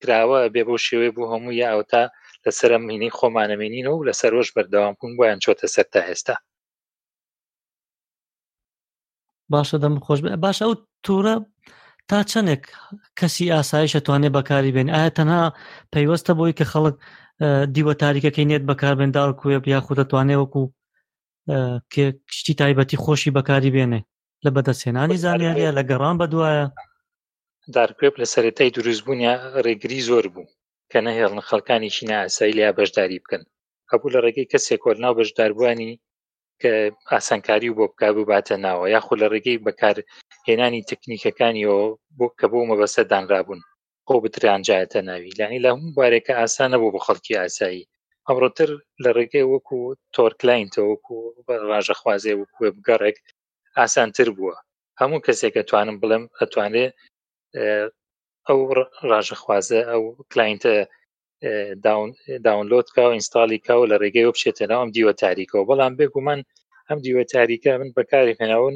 کراوە 0.00 0.38
بێ 0.54 0.62
بۆ 0.68 0.76
شێوێ 0.86 1.08
بوو 1.14 1.30
هەموو 1.32 1.58
یا 1.62 1.68
ئەو 1.72 1.82
تا 1.92 2.02
لەسەر 2.46 2.70
مینی 2.88 3.10
خۆمانەمێنینەوە 3.18 3.96
و 3.98 4.06
لەسەر 4.08 4.32
ۆش 4.40 4.48
بەردەوام 4.56 4.94
بوون 4.98 5.12
بۆیان 5.18 5.38
چۆتە 5.44 5.66
سەر 5.74 5.86
تا 5.92 6.00
ئێستا 6.08 6.34
باشە 9.52 9.76
دەم 9.82 9.94
خۆش 10.06 10.18
باشە 10.44 10.62
ئەو 10.66 10.74
توورە 11.04 11.34
تا 12.08 12.18
چەندێک 12.30 12.62
کەسی 13.18 13.52
ئاسایشە 13.54 14.00
توانێ 14.06 14.30
بەکاری 14.36 14.74
بێن 14.76 14.88
ئایا 14.94 15.10
تەنها 15.18 15.44
پەیوەستە 15.92 16.32
بۆی 16.38 16.56
کە 16.58 16.64
خەڵک 16.72 16.96
دیوە 17.74 17.92
تاریکەکەی 18.02 18.48
نێت 18.50 18.62
بەکاربێن 18.70 19.10
داڕ 19.16 19.30
کوێ 19.40 19.56
یاخود 19.74 19.98
دەتوانێ 20.00 20.36
وەکو 20.42 20.62
کشتی 21.92 22.54
تایبەتی 22.60 23.00
خۆشی 23.04 23.34
بەکاری 23.36 23.74
بێنێ 23.74 24.00
لە 24.44 24.50
بەدەسێنانی 24.56 25.16
زانیاریە 25.24 25.70
لە 25.78 25.82
گەڕان 25.90 26.16
بەدوایە 26.20 26.66
دارکوێب 27.74 28.14
لە 28.20 28.26
سەرەتای 28.32 28.72
دروستبوونیە 28.76 29.32
ڕێگری 29.64 30.00
زۆر 30.08 30.26
بوو 30.34 30.46
کە 30.92 30.98
نەهێڵن 31.06 31.40
خەڵکانیشی 31.48 32.08
ناسایی 32.12 32.56
لیا 32.58 32.70
بەشداری 32.78 33.22
بکەن 33.24 33.42
هەبوو 33.90 34.12
لە 34.14 34.18
ڕێگەی 34.24 34.50
کەسێک 34.52 34.80
کۆرنا 34.84 35.10
بەشداربوونی 35.18 35.92
کە 36.60 36.72
ئاسانکاری 37.12 37.70
و 37.70 37.76
بۆ 37.78 37.86
بک 37.90 38.00
بباتە 38.16 38.54
ناوە 38.66 38.86
یاخود 38.96 39.18
لە 39.22 39.28
ڕێگەی 39.32 39.62
بەکار 39.66 39.96
هێنانی 40.48 40.86
تکنیکەکانیەوە 40.90 41.80
بۆ 42.18 42.26
کە 42.38 42.46
بۆ 42.52 42.60
مەبەسە 42.70 43.00
دانرابوون 43.10 43.60
خۆ 44.08 44.14
بترانجایەتە 44.24 45.00
ناوی 45.08 45.34
لانی 45.38 45.62
لە 45.64 45.68
هەموو 45.72 45.94
بارێکە 45.98 46.32
ئاسانە 46.40 46.76
بۆ 46.82 46.88
بۆ 46.94 47.00
خەڵکی 47.06 47.38
ئاسایی 47.42 47.88
ئەمڕۆتر 48.26 48.70
لە 49.02 49.10
ڕێگەی 49.16 49.46
وەکو 49.52 49.80
تۆرکلاینتە 50.16 50.80
وەکو 50.90 51.16
ڕژە 51.70 51.94
خوازێ 52.00 52.34
وەکوێ 52.40 52.68
بگەڕێک 52.76 53.18
ئاسانتر 53.78 54.28
بووە 54.36 54.54
هەموو 55.00 55.24
کەسێک 55.26 55.54
ئەتوانم 55.58 55.96
بڵێم 56.02 56.24
ئەتوانێت 56.40 56.92
ئەو 58.48 58.58
ڕژەخوازە 59.10 59.80
ئەو 59.90 60.02
کلاینتە 60.30 60.74
داونلۆد 62.46 62.86
کا 62.94 63.02
و 63.06 63.14
ئینستاالی 63.16 63.58
کا 63.66 63.74
و 63.78 63.88
لە 63.90 63.96
ڕێگەی 64.02 64.26
و 64.28 64.34
بشێتەناوم 64.36 64.88
دیوە 64.96 65.12
تاریکەوە 65.22 65.68
بەڵام 65.70 65.92
بێگومان 65.98 66.40
ئەم 66.88 66.98
دیوە 67.04 67.22
تاریکە 67.34 67.70
من 67.80 67.90
بەکارێکەناون 67.96 68.74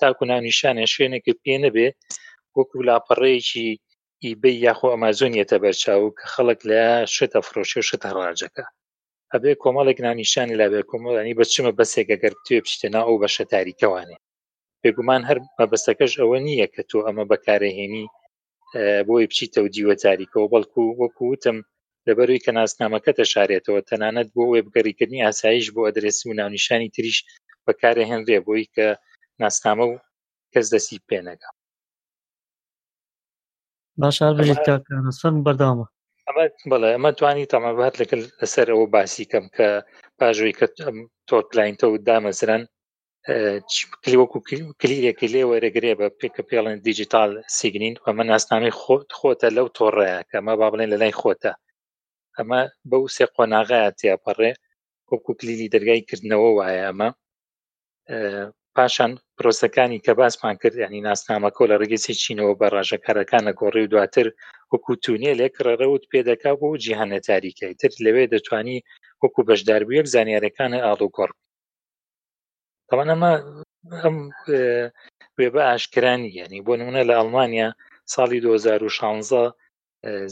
تاکو 0.00 0.22
نانیشانە 0.32 0.84
شوێنێکی 0.94 1.34
پێ 1.42 1.54
نەبێ 1.64 1.88
وەکو 2.56 2.76
لاپەڕەیەکی 2.88 3.68
ئیبی 4.24 4.54
یاخۆ 4.66 4.88
ئەمازۆنیەتە 4.92 5.56
بەرچاو 5.64 6.04
کە 6.18 6.24
خەڵک 6.32 6.60
لە 6.70 6.82
شتە 7.14 7.40
فرۆشی 7.46 7.78
و 7.80 7.86
شتە 7.90 8.08
ڕاجەکە 8.18 8.64
ئەبێ 9.32 9.52
کۆمەڵێک 9.62 9.98
نانیشانی 10.06 10.58
لابێ 10.60 10.80
کۆمەڵانی 10.90 11.36
بچمە 11.40 11.72
بەسێکەگەر 11.78 12.34
توێ 12.44 12.58
بشتێنا 12.64 13.00
ئەو 13.06 13.16
بەشە 13.22 13.44
تاریکەوانێ 13.52 14.18
بێگومان 14.82 15.22
هەر 15.28 15.38
مەبەستەکەش 15.58 16.12
ئەوە 16.20 16.38
نییە 16.46 16.66
کە 16.74 16.82
تۆ 16.90 16.98
ئەمە 17.06 17.24
بەکارەهێنی 17.30 18.06
بۆی 19.08 19.24
بچیتەوە 19.30 19.68
دیوە 19.76 19.94
تاریکەوە 20.06 20.46
بەڵکو 20.52 20.82
وەکووتم 21.02 21.56
لەبەروی 22.06 22.42
کە 22.44 22.50
ناسنامەکە 22.58 23.12
تەشارێتەوە 23.20 23.80
تەنانەت 23.88 24.28
بۆ 24.34 24.42
وێبگەریکردنی 24.52 25.24
ئاسایش 25.26 25.66
بۆ 25.74 25.80
ئەدرسی 25.86 26.24
و 26.28 26.36
ناونیشانی 26.40 26.92
تریش 26.96 27.18
بەکارە 27.66 28.02
هێنرێ 28.10 28.38
بۆی 28.46 28.64
کە 28.74 28.86
ناسنامە 29.42 29.84
و 29.88 29.94
کەس 30.52 30.66
دەسی 30.74 31.02
پێنەگا 31.08 31.50
باشار 34.02 34.32
بژیت 34.38 34.60
کاکەسەند 34.66 35.38
بەردامە 35.46 35.86
ئەمە 36.26 36.44
بڵێ 36.70 36.90
ئەمە 36.94 37.10
توانی 37.18 37.50
تەمەبات 37.52 37.94
لەکە 38.00 38.16
لەسەر 38.40 38.66
ئەوە 38.72 38.86
باسی 38.94 39.24
کەم 39.32 39.44
کە 39.56 39.68
پاژۆی 40.18 40.56
کە 40.58 40.66
تۆت 41.28 41.48
لاینتە 41.56 41.86
و 41.88 41.96
دامەزرن 42.08 42.62
وەکو 44.20 44.38
کلیرێکی 44.80 45.28
لێ 45.34 45.42
وەرەگرێ 45.50 45.92
بە 46.00 46.08
پێکە 46.18 46.42
پێڵێن 46.48 46.78
دیجیتال 46.88 47.30
سیگنین 47.58 47.94
و 48.04 48.06
من 48.18 48.26
ئاسنامی 48.34 48.72
خۆت 48.80 49.08
خۆتە 49.18 49.48
لەو 49.56 49.66
تۆڕەیە 49.76 50.20
کەمە 50.30 50.54
با 50.60 50.68
بڵێن 50.72 50.90
لە 50.92 50.98
لای 51.02 51.14
خۆتە 51.20 51.52
ئەمە 52.36 52.60
بەو 52.90 53.02
سێ 53.16 53.24
قۆناغایە 53.34 53.90
تیاپەڕێ 54.00 54.52
وەکو 55.10 55.30
کلیلی 55.38 55.72
دەرگای 55.74 56.06
کردنەوە 56.08 56.50
وایە 56.58 56.82
ئەمە 56.86 57.08
پاشان 58.76 59.12
پرۆسەکانی 59.38 60.02
کە 60.04 60.12
باسمان 60.20 60.56
کرد 60.62 60.76
ینی 60.84 61.00
ناسنامەکە 61.08 61.62
لە 61.70 61.76
ڕگەسی 61.82 62.18
چینەوە 62.22 62.54
بە 62.60 62.66
ڕژەکارەکانە 62.74 63.52
گۆڕی 63.60 63.84
و 63.84 63.90
دواتر 63.92 64.26
وەکو 64.72 64.92
تونیە 65.04 65.32
لێک 65.40 65.54
ڕەرەوت 65.66 66.04
پێدەکا 66.12 66.52
بۆ 66.60 66.68
جیهانە 66.84 67.18
تاریکەی 67.28 67.72
تر 67.80 67.92
لەوێ 68.04 68.24
دەتوانی 68.34 68.78
وەکو 69.22 69.40
بەشداربوویەک 69.48 70.06
زانیارەکانە 70.14 70.78
ئاڵوگۆڕ 70.86 71.32
تەوان 72.90 73.08
ئەمە 73.12 73.30
ئەم 74.02 74.16
وێبە 75.38 75.62
ئاشکرانی 75.70 76.30
یعنی 76.40 76.58
بۆ 76.66 76.72
نمونە 76.80 77.02
لە 77.08 77.14
ئەڵمانیا 77.18 77.68
ساڵی 78.14 78.38
2016 78.44 79.52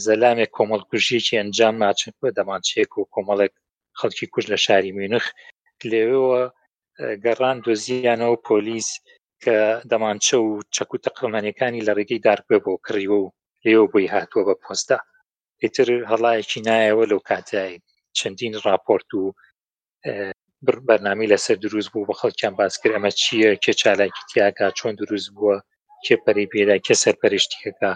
زەلامێک 0.05 0.51
کۆمەڵکوژیەکی 0.57 1.39
ئەنجام 1.39 1.75
ناچن 1.83 2.13
بە 2.21 2.29
دەمانچێک 2.37 2.91
و 2.95 3.09
کۆمەڵێک 3.13 3.53
خەڵکی 3.99 4.27
کوش 4.33 4.45
لە 4.53 4.57
شاری 4.65 4.95
مینخ 4.97 5.25
لێوەوە 5.91 6.41
گەڕان 7.23 7.57
دۆزیانەوە 7.65 8.37
پۆلیس 8.47 8.89
کە 9.43 9.57
دەمانچە 9.91 10.37
و 10.41 10.47
چەک 10.75 10.89
و 10.93 11.01
تەقەمانەکانی 11.05 11.85
لە 11.87 11.91
ڕێگەی 11.97 12.23
دارکوێ 12.25 12.57
بۆ 12.65 12.73
کڕیوە 12.85 13.17
و 13.21 13.31
لێوە 13.65 13.85
بۆی 13.91 14.11
هاتووە 14.13 14.43
بە 14.47 14.55
پۆستا 14.63 14.97
ئیتر 15.61 15.87
هەڵایەکی 16.11 16.63
نایەوە 16.67 17.05
لەو 17.11 17.19
کاتای 17.29 17.81
چەندین 18.17 18.53
راپۆرت 18.65 19.09
و 19.13 19.21
بەرنامی 20.87 21.31
لەسەر 21.33 21.57
دروست 21.65 21.89
بوو 21.91 22.07
بە 22.09 22.15
خەڵکیان 22.19 22.53
باز 22.61 22.73
کرد 22.81 22.93
ئەمە 22.95 23.11
چییە 23.21 23.51
کێ 23.63 23.73
چالاکی 23.81 24.23
تیاکە 24.29 24.65
چۆن 24.79 24.93
دروست 25.01 25.29
بووە 25.35 25.55
کێ 26.05 26.15
پەری 26.23 26.49
پێدا 26.53 26.75
کە 26.85 26.93
سەر 27.03 27.15
پەرشتیەکە 27.21 27.91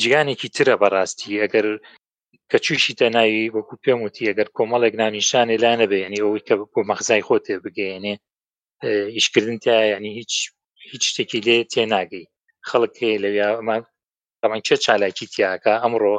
جیانێکی 0.00 0.48
ترە 0.56 0.74
بەڕاستی 0.82 1.40
ئەگەر 1.42 1.66
کە 2.50 2.56
چوشی 2.64 2.96
تەناوی 3.00 3.52
وەکو 3.56 3.74
پێم 3.84 4.00
وتی 4.04 4.28
ئەگەر 4.30 4.48
کۆمەڵێک 4.56 4.94
نامیشانێ 5.02 5.56
لا 5.64 5.72
نەبێنی 5.80 6.20
ئەوەی 6.22 6.44
کە 6.48 6.54
بۆ 6.58 6.80
مەخزای 6.90 7.22
خۆ 7.26 7.36
تێ 7.46 7.54
بگەێنێ 7.64 8.14
ئیشکردن 9.16 9.58
تا 9.64 9.76
ینی 9.92 10.12
هیچ 10.18 10.32
هیچ 10.90 11.02
شتێکی 11.10 11.40
لێ 11.46 11.56
تێناگەی 11.72 12.24
خەڵک 12.68 12.94
هەیە 13.02 13.18
لەویمان 13.24 14.60
چه 14.68 14.74
چالاکی 14.84 15.26
تیاکە 15.32 15.72
ئەمڕۆ 15.82 16.14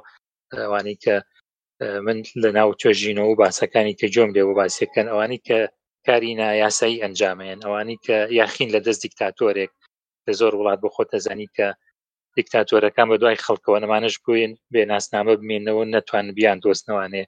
ئەوانەی 0.62 0.98
کە 1.04 1.16
من 1.82 2.24
لە 2.44 2.50
ناو 2.58 2.70
توێژینەوە 2.80 3.32
و 3.32 3.40
باسەکانی 3.44 3.96
کە 4.00 4.08
جۆم 4.16 4.30
لێەوە 4.36 4.54
باسیەکەن 4.62 5.08
ئەوانی 5.12 5.40
کە 5.48 5.60
کاری 6.08 6.36
نایاسایی 6.40 7.02
ئەنجامەیەن 7.04 7.60
ئەوانی 7.66 7.98
کە 8.06 8.16
یاخین 8.40 8.70
لە 8.76 8.80
دەست 8.86 9.02
دیکتاتۆرێک 9.06 9.72
لە 10.26 10.32
زۆر 10.40 10.52
وڵات 10.60 10.80
بۆ 10.84 10.90
خۆتە 10.96 11.18
زانی 11.26 11.48
کە 11.58 11.68
دیکتاتۆرەکان 12.38 13.08
بە 13.12 13.16
دوای 13.22 13.42
خەڵکەوە 13.46 13.78
نەمانش 13.84 14.16
بووین 14.24 14.52
بێ 14.74 14.82
ناسنامە 14.92 15.34
بمێنەوە 15.40 15.84
نەتوان 15.96 16.28
بیان 16.38 16.58
دۆستنەوانێ 16.66 17.24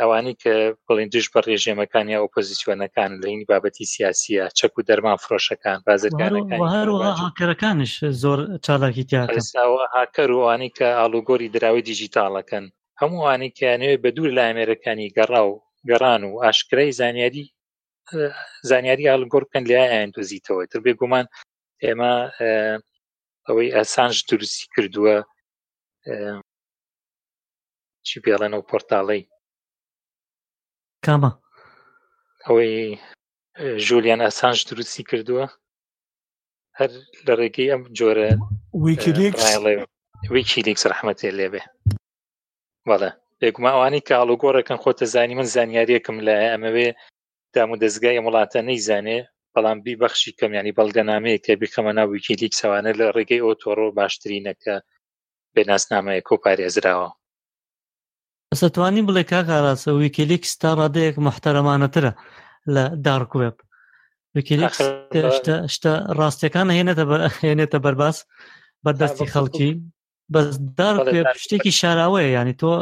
ئەوانی 0.00 0.34
کە 0.42 0.54
بڵندش 0.86 1.26
بە 1.32 1.40
ڕێژێمەکانی 1.46 2.18
ئۆپۆزیسیۆنەکان 2.22 3.10
لە 3.20 3.26
هینی 3.32 3.48
بابەتی 3.50 3.84
سیاسیە 3.94 4.44
چەک 4.58 4.72
و 4.78 4.82
دەرمان 4.88 5.18
فرۆشەکان 5.24 5.78
بازرگانەکانەکانش 5.86 7.92
زۆر 8.22 8.38
چالاکی 8.66 9.04
تیاکەر 9.10 10.30
وانی 10.40 10.70
کە 10.78 10.84
ئالوگۆری 10.98 11.52
دراوی 11.54 11.82
دیجیتالەکەن 11.90 12.66
هەمووانەی 13.02 13.52
کیانەوێت 13.58 14.00
بە 14.04 14.10
دوور 14.16 14.30
لە 14.36 14.42
ئامێرەکانی 14.46 15.12
گەڕا 15.18 15.42
و 15.50 15.62
گەڕان 15.90 16.22
و 16.24 16.40
ئاشکرای 16.44 16.92
زانیاری 17.00 17.44
زانیاری 18.70 19.08
ئالگۆر 19.10 19.42
بکەن 19.46 19.64
لایەن 19.70 20.08
دۆزیتەوە 20.16 20.64
تر 20.70 20.80
بێ 20.84 20.92
گومان 21.00 21.26
ئێمە 21.84 22.12
ئەوەی 23.46 23.74
ئەسانش 23.76 24.18
دروستی 24.30 24.66
کردووە 24.74 25.16
چی 28.06 28.16
پێڵێنەوە 28.24 28.64
پۆرتاڵی 28.70 29.22
کامە 31.04 31.30
ئەوەی 32.46 32.74
ژولیان 33.86 34.20
ئەسانش 34.26 34.60
دروستی 34.70 35.02
کردووە 35.10 35.46
هەر 36.78 36.90
لە 37.26 37.32
ڕێگەی 37.40 37.70
ئەم 37.72 37.82
جۆرە 37.98 38.28
ویکیلیکس 40.34 40.82
ڕحمەتێ 40.90 41.30
لێبێ 41.38 41.62
بەڵێ 42.88 43.10
بێگوما 43.40 43.70
ئەوانی 43.74 44.04
کە 44.06 44.14
ئاڵۆگۆڕەکەن 44.18 44.78
خۆتە 44.82 45.06
زانی 45.14 45.34
من 45.38 45.48
زانیاریەکەم 45.54 46.16
لە 46.26 46.34
ئەمەوێ 46.52 46.88
دام 47.54 47.68
و 47.70 47.80
دەستگای 47.82 48.22
وڵاتە 48.26 48.58
نەیزانێ 48.68 49.18
بەڵام 49.54 49.78
بیبەخشی 49.84 50.36
کەمیانی 50.38 50.76
بەڵگەنامەیە 50.78 51.38
کە 51.44 51.52
بخەمە 51.62 51.92
ناویکی 51.98 52.34
لیکسەوانە 52.42 52.90
لە 53.00 53.06
ڕێگەی 53.16 53.44
ئۆتۆڕۆ 53.46 53.86
باشترینەکە 53.98 54.74
بێناسنامەیە 55.54 56.22
کۆپارێزراوە 56.28 57.08
سەتوانی 58.62 59.06
بڵێ 59.08 59.22
کاکاراسە 59.32 59.90
ویکیلیکس 60.02 60.52
تا 60.62 60.68
ڕادەیەک 60.80 61.16
محتەرەمانەترە 61.26 62.12
لە 62.74 62.84
دارکوێب 63.06 63.56
ویکیلیکسشتە 64.36 65.92
ڕاستیەکانە 66.18 66.72
هێنێتە 66.78 67.04
هێنێتە 67.44 67.78
بەرباس 67.84 68.18
بەردەستی 68.84 69.30
خەڵکی 69.34 69.70
بەسدار 70.34 70.96
شتێکی 71.42 71.72
شاراوەیە 71.80 72.30
ینی 72.36 72.54
تۆ 72.60 72.72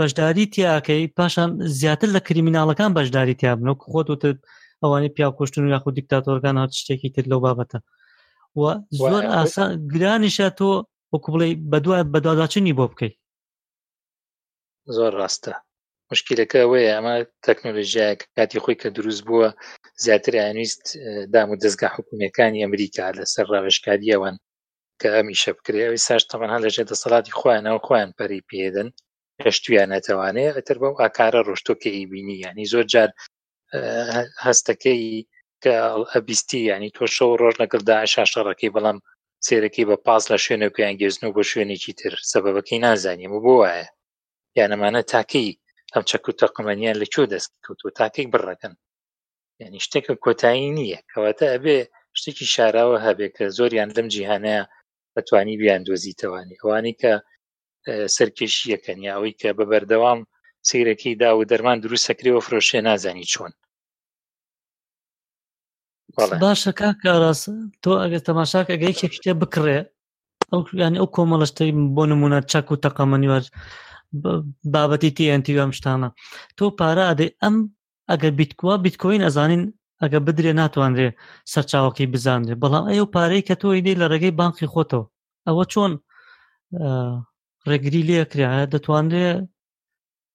بەشداری 0.00 0.50
تیاکەی 0.54 1.12
پاشان 1.16 1.50
زیاتر 1.80 2.08
لە 2.16 2.20
کریمینالەکان 2.26 2.90
بەشداری 2.98 3.38
تیابنەوە 3.40 3.80
خۆت 3.92 4.08
وتت 4.10 4.24
ئەوانەی 4.82 5.14
پیاکوشتن 5.16 5.62
و 5.64 5.72
یاخود 5.74 5.94
دیکتاتۆرگان 5.98 6.56
هاات 6.58 6.72
شتێکی 6.80 7.10
تر 7.14 7.24
لەو 7.30 7.40
بابەتە 7.46 7.78
و 8.60 8.62
زۆر 9.06 9.24
ئاسان 9.34 9.68
گرانیشە 9.92 10.48
تۆ 10.58 10.70
وەکو 11.12 11.28
بڵێ 11.32 11.48
بەدوای 11.72 12.02
بەداداچنی 12.12 12.76
بۆ 12.78 12.84
بکەیت 12.90 13.14
زۆر 14.96 15.12
ڕاستە 15.20 15.52
مشکلەکە 16.10 16.58
ئەوەیە 16.62 16.90
ئەمە 16.94 17.14
تەکنۆلژیایە 17.46 18.14
کاتی 18.36 18.62
خۆی 18.64 18.76
کە 18.80 18.88
دروست 18.96 19.22
بووە 19.26 19.48
زیاتر 20.04 20.32
یانویست 20.40 20.84
دام 21.32 21.48
و 21.50 21.56
دەستگا 21.62 21.88
حکوومەکانی 21.94 22.62
ئەمریکا 22.64 23.04
لەسەر 23.18 23.46
ڕاوشکاری 23.52 24.12
ئەوان 24.14 24.36
کە 25.02 25.08
ئەمیشە 25.16 25.50
بکرێەوەی 25.58 26.04
ساش 26.06 26.22
تەمان 26.30 26.50
هەان 26.52 26.62
لەژێ 26.66 26.84
دەسەڵاتی 26.90 27.36
خۆیانەوە 27.38 27.80
خۆیان 27.86 28.10
پەری 28.18 28.46
پێدن 28.50 28.88
هێشتویانەتەوانێ 29.44 30.46
ئەتر 30.56 30.76
بەم 30.82 30.94
ئاکارە 31.00 31.40
ڕۆشتۆکەی 31.48 32.08
بینی 32.12 32.36
ینی 32.44 32.66
زۆر 32.72 32.84
جار 32.92 33.10
هەستەکەی 34.46 35.00
کە 35.62 35.74
ئەبیستی 36.12 36.62
ینی 36.72 36.90
تۆ 36.96 37.04
شەو 37.16 37.30
ڕۆژ 37.40 37.54
نەکردا 37.62 37.96
شاشەڕەکەی 38.14 38.74
بەڵام 38.74 38.98
سێرەکەی 39.46 39.88
بە 39.90 39.96
پاس 40.06 40.24
لە 40.32 40.38
شوێنەکەیان 40.44 40.94
گێزن 41.00 41.22
و 41.26 41.34
بە 41.36 41.42
شوێنێکی 41.50 41.92
تر 42.00 42.12
سەبەکەی 42.32 42.82
نازانیم 42.86 43.32
و 43.34 43.42
بۆ 43.44 43.54
وایە 43.62 43.86
یانەمانە 44.58 45.02
تاکەی 45.12 45.50
ئەم 45.92 46.04
چەکو 46.10 46.32
تەقمەنیان 46.40 46.96
لەکوێ 47.02 47.24
دەستکەوت 47.32 47.80
و 47.82 47.94
تاکەی 47.98 48.26
بڕەکەن 48.32 48.74
ینی 49.62 49.80
شتێکە 49.86 50.14
کۆتایی 50.24 50.74
نییە 50.76 51.00
کەواتە 51.10 51.46
ئەبێ 51.54 51.78
شتێکی 52.18 52.46
شاراوە 52.54 52.98
هەبێ 53.06 53.26
کە 53.36 53.44
زۆریان 53.56 53.90
لەم 53.96 54.06
جیهانەیە 54.14 54.62
ئەتوانی 55.16 55.54
بیان 55.62 55.82
دۆزیتەوانی 55.88 56.60
ئەوانەی 56.62 56.94
کە 57.02 57.12
سەرکێشیەکەن 58.16 58.98
یاوەی 59.08 59.34
کە 59.40 59.48
بە 59.58 59.64
بەردەوام 59.70 60.20
سیرەکەی 60.68 61.14
دا 61.22 61.30
و 61.34 61.44
دەرمان 61.50 61.78
دروست 61.84 62.04
سەکرێەوە 62.08 62.40
فرۆشێ 62.46 62.80
نازانی 62.88 63.26
چۆن 63.32 63.52
باشەکە 66.44 66.88
کاڕاست 67.02 67.46
تۆ 67.82 67.90
ئەگەر 68.02 68.22
تەماشاک 68.28 68.66
ئەگەی 68.74 68.96
کێکشتێ 69.00 69.32
بکڕێ 69.40 69.78
ئەویان 70.52 70.94
ئەو 71.00 71.06
کۆمەڵشتی 71.16 71.70
بۆ 71.96 72.02
نمونە 72.10 72.38
چەک 72.50 72.66
و 72.72 72.80
تەقەمەنیوار 72.84 73.44
بابەتی 74.72 75.14
تیNTم 75.16 75.70
شتانە 75.78 76.08
تۆ 76.58 76.64
پارە 76.78 77.04
ئەدەی 77.10 77.30
ئەم 77.42 77.56
ئەگەر 78.10 78.32
بیتکووە 78.38 78.74
بیتکۆین 78.84 79.22
ئەزانین 79.26 79.62
ئەگە 80.02 80.20
بدرێ 80.26 80.52
ناتوانرێ 80.60 81.08
سەرچاوەکەی 81.52 82.10
بزانێ 82.14 82.54
بەڵام 82.62 82.84
ئەو 82.94 83.06
پارەی 83.14 83.46
کە 83.48 83.54
تۆی 83.60 83.84
دەی 83.86 83.98
لە 84.00 84.06
ڕێگەی 84.12 84.36
بانقی 84.38 84.70
خۆتەوە 84.72 85.06
ئەوە 85.46 85.64
چۆن 85.72 85.92
ڕێگری 87.68 88.06
لێکرا 88.08 88.50
دەتوانرێ 88.74 89.28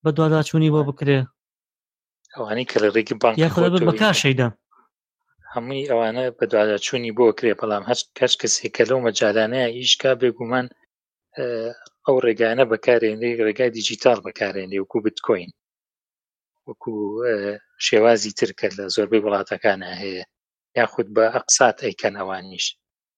بە 0.03 0.09
دوواداچوونی 0.17 0.73
بۆ 0.73 0.81
بکرێ 0.89 1.19
ئەوانی 2.35 2.65
کە 2.69 2.77
لە 2.83 2.89
ڕێگی 2.95 3.15
بانک 3.21 3.35
بەکشەیدا 3.89 4.47
هەمووی 5.53 5.87
ئەوانە 5.89 6.23
بە 6.37 6.45
دوواداچوونی 6.51 7.15
بۆ 7.17 7.25
کرێ 7.37 7.53
بەڵام 7.61 7.83
هەچ 7.89 8.01
کەس 8.17 8.33
کەسێک 8.41 8.71
کە 8.77 8.83
لەو 8.89 8.99
مەجارانەیە 9.07 9.69
ئیشکا 9.77 10.11
بێگومان 10.21 10.65
ئەو 12.05 12.15
ڕێگانە 12.25 12.63
بەکارێنێ 12.71 13.29
ڕێگای 13.47 13.71
دیجیتال 13.77 14.17
بەکارێنێ 14.25 14.77
وکو 14.81 14.97
بتکۆین 15.05 15.51
وەکو 16.67 16.91
شێوازی 17.87 18.31
ترکە 18.39 18.67
لە 18.77 18.85
زۆربەی 18.95 19.23
وڵاتەکانە 19.25 19.89
هەیە 20.01 20.23
یاخود 20.77 21.07
بە 21.15 21.25
ئەقسات 21.35 21.77
ئەیکەنەوانیش 21.85 22.65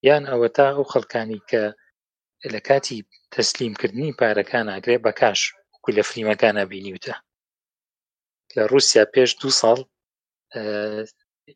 یان 0.08 0.22
ئەوە 0.30 0.48
تا 0.56 0.66
ئەو 0.76 0.84
خەڵکانی 0.92 1.40
کە 1.50 1.62
لە 2.52 2.60
کاتی 2.68 2.98
تەسلیمکردنی 3.34 4.16
پارەکان 4.20 4.66
ئاگرێ 4.72 4.96
بەکاش 5.06 5.40
وکو 5.74 5.90
لە 5.96 6.02
فریمەکانە 6.08 6.62
بینیوتە 6.70 7.14
لە 8.56 8.62
رووسیا 8.70 9.04
پێش 9.14 9.30
دو 9.40 9.48
ساڵ 9.60 9.78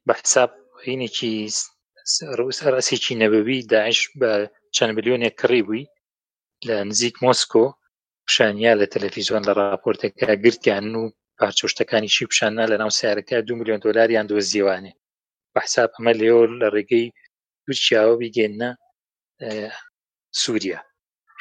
بە 0.07 0.15
حساب 0.21 0.51
هینێکی 0.87 1.33
ڕوسەرەسێکی 2.39 3.15
نەبەوی 3.23 3.61
داعش 3.73 4.01
بە 4.21 4.33
چەند 4.77 4.93
بلیۆنێک 4.97 5.35
کڕی 5.41 5.63
بووی 5.67 5.87
لە 6.67 6.77
نزیک 6.91 7.17
مۆسکۆ 7.25 7.65
شانیا 8.35 8.73
لە 8.81 8.87
تەلەڤیزۆن 8.93 9.43
لە 9.49 9.53
راپۆرتەکە 9.61 10.33
گرتیان 10.45 10.87
و 11.01 11.05
پارچۆشتەکانی 11.43 12.09
شی 12.17 12.25
پیششاننا 12.31 12.65
لە 12.73 12.77
ناو 12.83 12.91
سیارەکە 12.99 13.35
دو 13.49 13.53
میلیۆن 13.59 13.81
دلاریان 13.85 14.27
دۆزیوانێ 14.31 14.93
بەحساب 15.55 15.91
ئەمە 15.95 16.13
لێۆ 16.21 16.39
لە 16.61 16.69
ڕێگەی 16.75 17.07
دوچیاوە 17.67 18.15
بیگەێنە 18.23 18.71
سووریا 20.41 20.81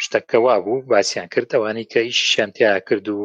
شتەکەوا 0.04 0.56
بوو 0.66 0.86
باسییان 0.92 1.28
کرد 1.34 1.50
ئەوانەی 1.56 1.90
کە 1.92 2.00
ئیش 2.08 2.20
شانتیا 2.34 2.72
کرد 2.88 3.08
و 3.10 3.20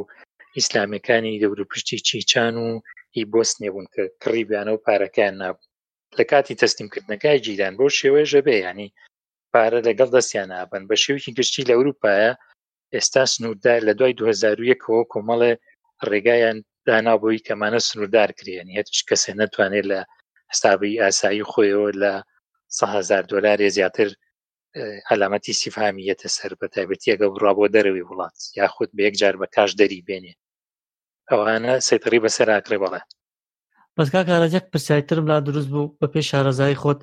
ئیسلامەکانی 0.58 1.40
دەوروپشتی 1.42 1.98
چیچان 2.08 2.54
و 2.64 2.68
ئی 3.16 3.22
بۆس 3.32 3.50
نێبوون 3.60 3.86
کە 3.94 4.02
کڕی 4.22 4.44
بیانە 4.50 4.70
و 4.74 4.82
پارەکەیان 4.86 5.34
نابوو 5.42 5.66
لە 6.18 6.24
کاتی 6.30 6.58
تەستیمکردنەکەی 6.62 7.40
جیران 7.44 7.74
بۆ 7.78 7.86
شێوەیەژە 7.98 8.40
بێ 8.46 8.56
ینی 8.66 8.88
پارە 9.52 9.78
لەگەڵ 9.88 10.08
دەستیان 10.16 10.50
ئابن 10.58 10.82
بە 10.88 10.94
شێوکی 11.04 11.32
گشتی 11.38 11.62
لە 11.68 11.72
ئەوروپایە 11.76 12.32
ئێستا 12.94 13.22
سنووددار 13.32 13.80
لە 13.88 13.92
دوای 13.98 14.12
2001ەوە 14.20 15.02
کۆمەڵێ 15.12 15.52
ڕێگایان 16.10 16.58
دانابووی 16.86 17.44
کەمانە 17.46 17.78
سنووردار 17.88 18.30
کرێن 18.38 18.68
هیچ 18.76 18.90
کەسێ 19.08 19.32
ناتوانێت 19.40 19.84
لە 19.92 20.00
حستابی 20.52 21.00
ئاسایی 21.02 21.48
خۆیەوە 21.50 21.90
لە 22.02 22.12
هزار 22.96 23.22
دلارێ 23.30 23.68
زیاتر 23.76 24.08
علامەتی 25.10 25.52
سیفامیەتە 25.62 26.28
سەر 26.36 26.52
بە 26.60 26.66
تایبەتی 26.74 27.10
ئەگە 27.12 27.28
بڕا 27.34 27.52
بۆ 27.56 27.64
دەروی 27.74 28.06
وڵات 28.08 28.36
یاخود 28.58 28.90
بە 28.96 29.00
یەک 29.06 29.14
جار 29.20 29.34
بە 29.40 29.46
کاش 29.54 29.70
دەری 29.80 30.04
بێنێ 30.08 30.34
ئەوانە 31.30 31.72
سێتری 31.88 32.22
بەسەر 32.24 32.48
ئاکرێ 32.54 32.78
بڵێ 32.84 33.00
بەسکا 33.96 34.22
کارەجەک 34.28 34.64
پرسیایترم 34.72 35.26
لا 35.30 35.36
دروست 35.48 35.68
بوو 35.74 35.92
بە 36.00 36.06
پێش 36.12 36.26
شارەزای 36.32 36.78
خۆت 36.82 37.00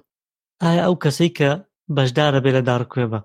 ئایا 0.63 0.81
ئەو 0.85 0.95
کەسەی 1.03 1.31
کە 1.37 1.49
بەشدارە 1.95 2.39
بێ 2.43 2.51
لە 2.57 2.61
دارکوێبە 2.69 3.19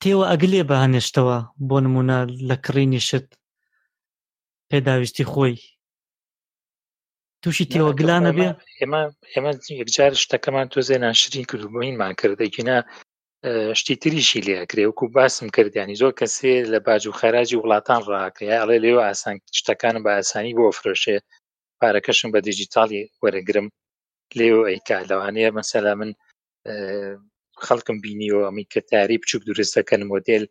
تێوە 0.00 0.24
ئەگلێ 0.30 0.62
بە 0.70 0.76
هەنێشتەوە 0.82 1.38
بۆ 1.68 1.76
نمونە 1.84 2.18
لە 2.48 2.56
کڕینی 2.66 3.02
شت 3.08 3.26
پێداویستی 4.70 5.24
خۆی 5.32 5.54
تووشی 7.42 7.68
تێوەگلانە 7.72 8.30
بێ 8.38 8.48
ئێمە 8.80 9.02
ئێمە 9.34 9.50
یەکجار 9.80 10.12
شتەکەمان 10.22 10.66
تۆزێ 10.72 10.96
ناشرین 11.04 11.44
کردبووینمان 11.50 12.12
کردەکینا 12.20 12.78
شتی 13.80 13.94
تریشی 14.02 14.40
لێکرێ 14.46 14.84
وکو 14.88 15.04
باسم 15.16 15.46
کردیانی 15.56 15.98
زۆر 16.02 16.12
کەسێ 16.20 16.54
لە 16.72 16.78
باج 16.86 17.02
و 17.06 17.16
خەراجی 17.20 17.60
وڵاتان 17.60 18.00
ڕاکە 18.10 18.44
ئەڵێ 18.60 18.78
لێو 18.84 18.98
ئاسان 19.06 19.36
شتەکانم 19.58 20.02
بە 20.06 20.12
ئاسانی 20.16 20.56
بۆ 20.58 20.64
فرۆشێ 20.78 21.16
پارەکەشم 21.80 22.30
بە 22.34 22.40
دیجیتالی 22.48 23.02
وەرەگرم 23.22 23.66
لێو 24.38 24.58
ئەیکا 24.70 24.96
لەوانەیە 25.10 25.50
مەسەلا 25.58 25.92
من 26.00 26.10
خەڵکم 27.64 27.96
بینیەوە 28.04 28.42
ئەمی 28.46 28.64
کە 28.72 28.80
تاری 28.90 29.20
بچوک 29.22 29.42
درستەکەن 29.50 30.02
مۆدل 30.12 30.44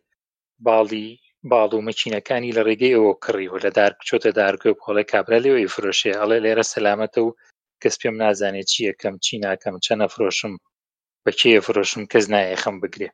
باڵی 0.66 1.08
باڵ 1.50 1.70
و 1.74 1.84
مەچینەکانی 1.88 2.54
لە 2.56 2.62
ڕێگەی 2.68 2.96
ئەوە 2.96 3.12
کڕیەوە 3.24 3.58
لە 3.66 3.70
دار 3.78 3.90
بچۆتە 3.98 4.30
دارگوێ 4.40 4.72
پۆڵی 4.80 5.08
کابرا 5.12 5.38
لەوەی 5.46 5.72
فرۆشێ 5.74 6.12
ئەڵێ 6.20 6.38
لێرە 6.44 6.64
سەلامەتە 6.72 7.20
و 7.22 7.36
کەس 7.82 7.94
پێم 8.00 8.16
نازانێت 8.22 8.68
چییە 8.72 8.92
کەم 9.02 9.14
چی 9.24 9.34
ناکەم 9.44 9.74
چەنە 9.84 10.06
فرۆشم 10.14 10.54
بە 11.24 11.32
کێە 11.40 11.60
فرۆشم 11.66 12.02
کەس 12.12 12.24
نایەخم 12.34 12.76
بگرێ 12.82 13.08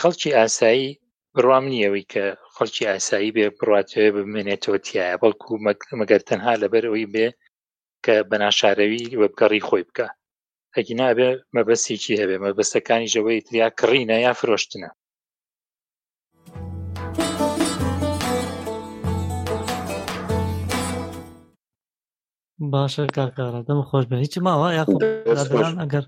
خەڵکی 0.00 0.34
ئاسایی 0.38 0.90
بڕام 1.34 1.64
نییەوەی 1.72 2.06
کە 2.12 2.24
خەڵکی 2.54 2.88
ئاسایی 2.90 3.34
بێ 3.36 3.46
بڕاتێ 3.58 4.04
بمێنێتەوە 4.14 4.78
تایە 4.86 5.16
بەڵکو 5.22 5.52
مەگەر 6.00 6.22
تەنها 6.28 6.54
لەبەرەوەی 6.62 7.10
بێ 7.14 7.26
کە 8.04 8.14
بەناشارەوی 8.30 9.02
وەبگەڕی 9.20 9.64
خۆی 9.68 9.82
بکە 9.88 10.06
ئەگی 10.74 10.96
نابێ 11.02 11.30
مەبەسێکی 11.54 12.18
هەبێ 12.22 12.36
مەبەستەکانی 12.44 13.10
ژەوەی 13.14 13.44
تریا 13.46 13.68
کڕینە 13.80 14.16
یا 14.26 14.32
فرۆشتنە 14.40 14.90
باشە 22.72 23.04
کاکارە 23.18 23.60
دەم 23.68 23.80
خۆش 23.90 24.04
بێن 24.10 24.20
هیچ 24.26 24.34
ماوە 24.46 24.68
یاخۆان 24.80 25.74
ئەگەر 25.82 26.04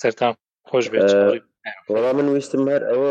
سەرتان 0.00 0.32
خۆش 0.70 0.86
بێت 0.92 1.04
وەڵام 1.92 2.16
من 2.18 2.26
ویستم 2.34 2.62
هەر 2.74 2.82
ئەوە 2.90 3.10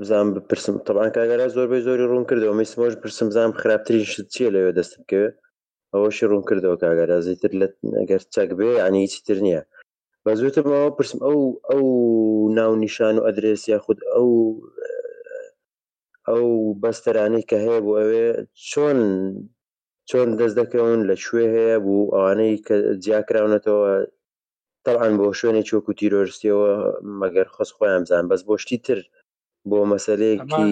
بزان 0.00 0.26
بپرسم 0.34 0.74
تەبان 0.86 1.08
کاگەرا 1.16 1.46
زۆربەی 1.56 1.84
زۆری 1.86 2.08
ڕوون 2.10 2.24
کردەوە 2.28 2.54
میسمۆش 2.60 2.94
پرسم 3.04 3.28
زانام 3.34 3.52
خراپترین 3.62 4.04
شت 4.12 4.26
چیە 4.34 4.48
لەوێ 4.54 4.70
دەست 4.78 4.92
بکەوێت 5.00 5.34
ئەوەشی 5.92 6.28
ڕوون 6.30 6.44
کردەوە 6.48 6.76
کاگەرا 6.82 7.16
زیتر 7.26 7.50
لە 7.60 7.66
ئەگەر 7.98 8.22
چەک 8.34 8.48
بێ 8.58 8.68
ئەنی 8.82 9.00
هیچی 9.04 9.20
تر 9.26 9.38
نییە 9.46 9.62
بە 10.24 10.32
زووترمەوە 10.40 10.90
پرسم 10.96 11.18
ئەو 11.26 11.38
ئەو 11.70 11.82
ناونیشان 12.56 13.14
و 13.18 13.26
ئەدرسیا 13.26 13.78
خود 13.84 13.98
ئەو 14.14 14.28
ئەو 16.28 16.46
بەستەرانەی 16.82 17.44
کە 17.50 17.56
هەیە 17.64 17.78
بۆ 17.84 17.92
ئەوێ 18.00 18.26
چۆن 18.70 18.98
چۆن 20.10 20.28
دەست 20.40 20.54
دەکەون 20.60 20.98
لە 21.08 21.14
شوێ 21.24 21.44
هەیە 21.56 21.76
بوو 21.84 22.12
ئەوانەی 22.14 22.62
کە 22.66 22.74
جیاکراونەتەوە 23.04 23.92
تەڵان 24.84 25.12
بۆ 25.18 25.26
شوێنی 25.38 25.66
چۆک 25.68 25.84
و 25.88 25.96
تیرۆرسیەوە 25.98 26.70
مەگەر 27.20 27.46
خۆست 27.54 27.72
خۆیان 27.76 28.02
بزان 28.04 28.24
بەس 28.30 28.42
بۆشتی 28.48 28.78
تر 28.86 28.98
بۆ 29.70 29.78
مەسلەیەکی 29.92 30.68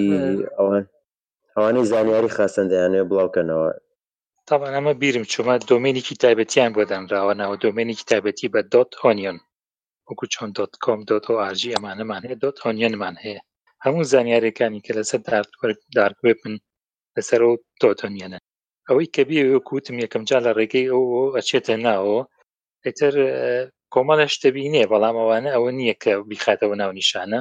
ئەوان 0.58 0.84
ئەوانەی 1.56 1.88
زانیاری 1.92 2.34
خاستەندەیانێ 2.36 3.00
بڵاوکەنەوە 3.10 3.68
تاوان 4.48 4.72
ئەمە 4.76 4.92
بیرم 5.00 5.24
چۆمە 5.32 5.54
دۆمێنێکی 5.68 6.16
تایبەتیان 6.22 6.70
بۆ 6.76 6.82
دەمراوە 6.90 7.34
ناوە 7.40 7.56
دۆمێنێکی 7.64 8.06
تایبەتی 8.10 8.48
بە 8.54 8.60
دۆت 8.72 8.90
ئۆنیۆن 9.02 9.38
وەکو 10.08 10.24
چۆن 10.34 10.50
دۆت 10.58 10.72
کۆم 10.84 11.00
دۆت 11.10 11.24
ئۆRG 11.30 11.62
ئەمانەمان 11.74 12.22
هەیە 12.26 12.36
دۆت 12.42 12.56
ئۆنیۆنمان 12.64 13.14
هەیە 13.24 13.40
هەموو 13.84 14.08
زانیارەکانی 14.12 14.84
کە 14.86 14.92
لەسەر 14.98 15.20
دارک 15.96 16.18
وێبن 16.24 16.54
لەسەر 17.16 17.40
و 17.48 17.52
دۆتۆنیەنە 17.82 18.38
ئەوەی 18.88 19.08
کە 19.14 19.22
بێوەکوتم 19.28 19.96
یەکەم 20.04 20.22
جا 20.28 20.38
لە 20.46 20.50
ڕێگەی 20.58 20.88
ئەو 20.92 21.02
ئەچێتە 21.36 21.74
ناوە 21.86 22.20
ئەتر 22.86 23.14
کۆمەڵە 23.92 24.26
شتەبینێ 24.34 24.82
بەڵام 24.92 25.16
ئەوانە 25.20 25.50
ئەوە 25.54 25.70
نییە 25.78 25.94
کە 26.02 26.12
بیخاتەوە 26.30 26.76
ناو 26.82 26.90
نیشانە 26.98 27.40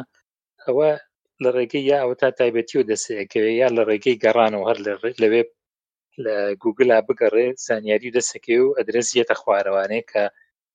ئەوە 0.66 0.90
لە 1.44 1.50
ڕێگەی 1.56 1.84
یا 1.92 1.98
ئەو 2.04 2.12
تا 2.22 2.30
تایبەتی 2.40 2.76
و 2.80 2.88
دەسەکەوێ 2.92 3.52
یا 3.62 3.68
لە 3.76 3.82
ڕێگەی 3.90 4.20
گەڕان 4.24 4.54
و 4.56 4.66
هەر 4.68 4.78
لەوێ 5.22 5.42
لە 6.24 6.36
گوگلا 6.64 6.98
بگەڕێ 7.08 7.48
زانیاری 7.68 8.14
دەسەکەی 8.18 8.60
و 8.64 8.76
ئەدرێزیەتە 8.78 9.36
خوارەوانەیە 9.42 10.04
کە 10.12 10.24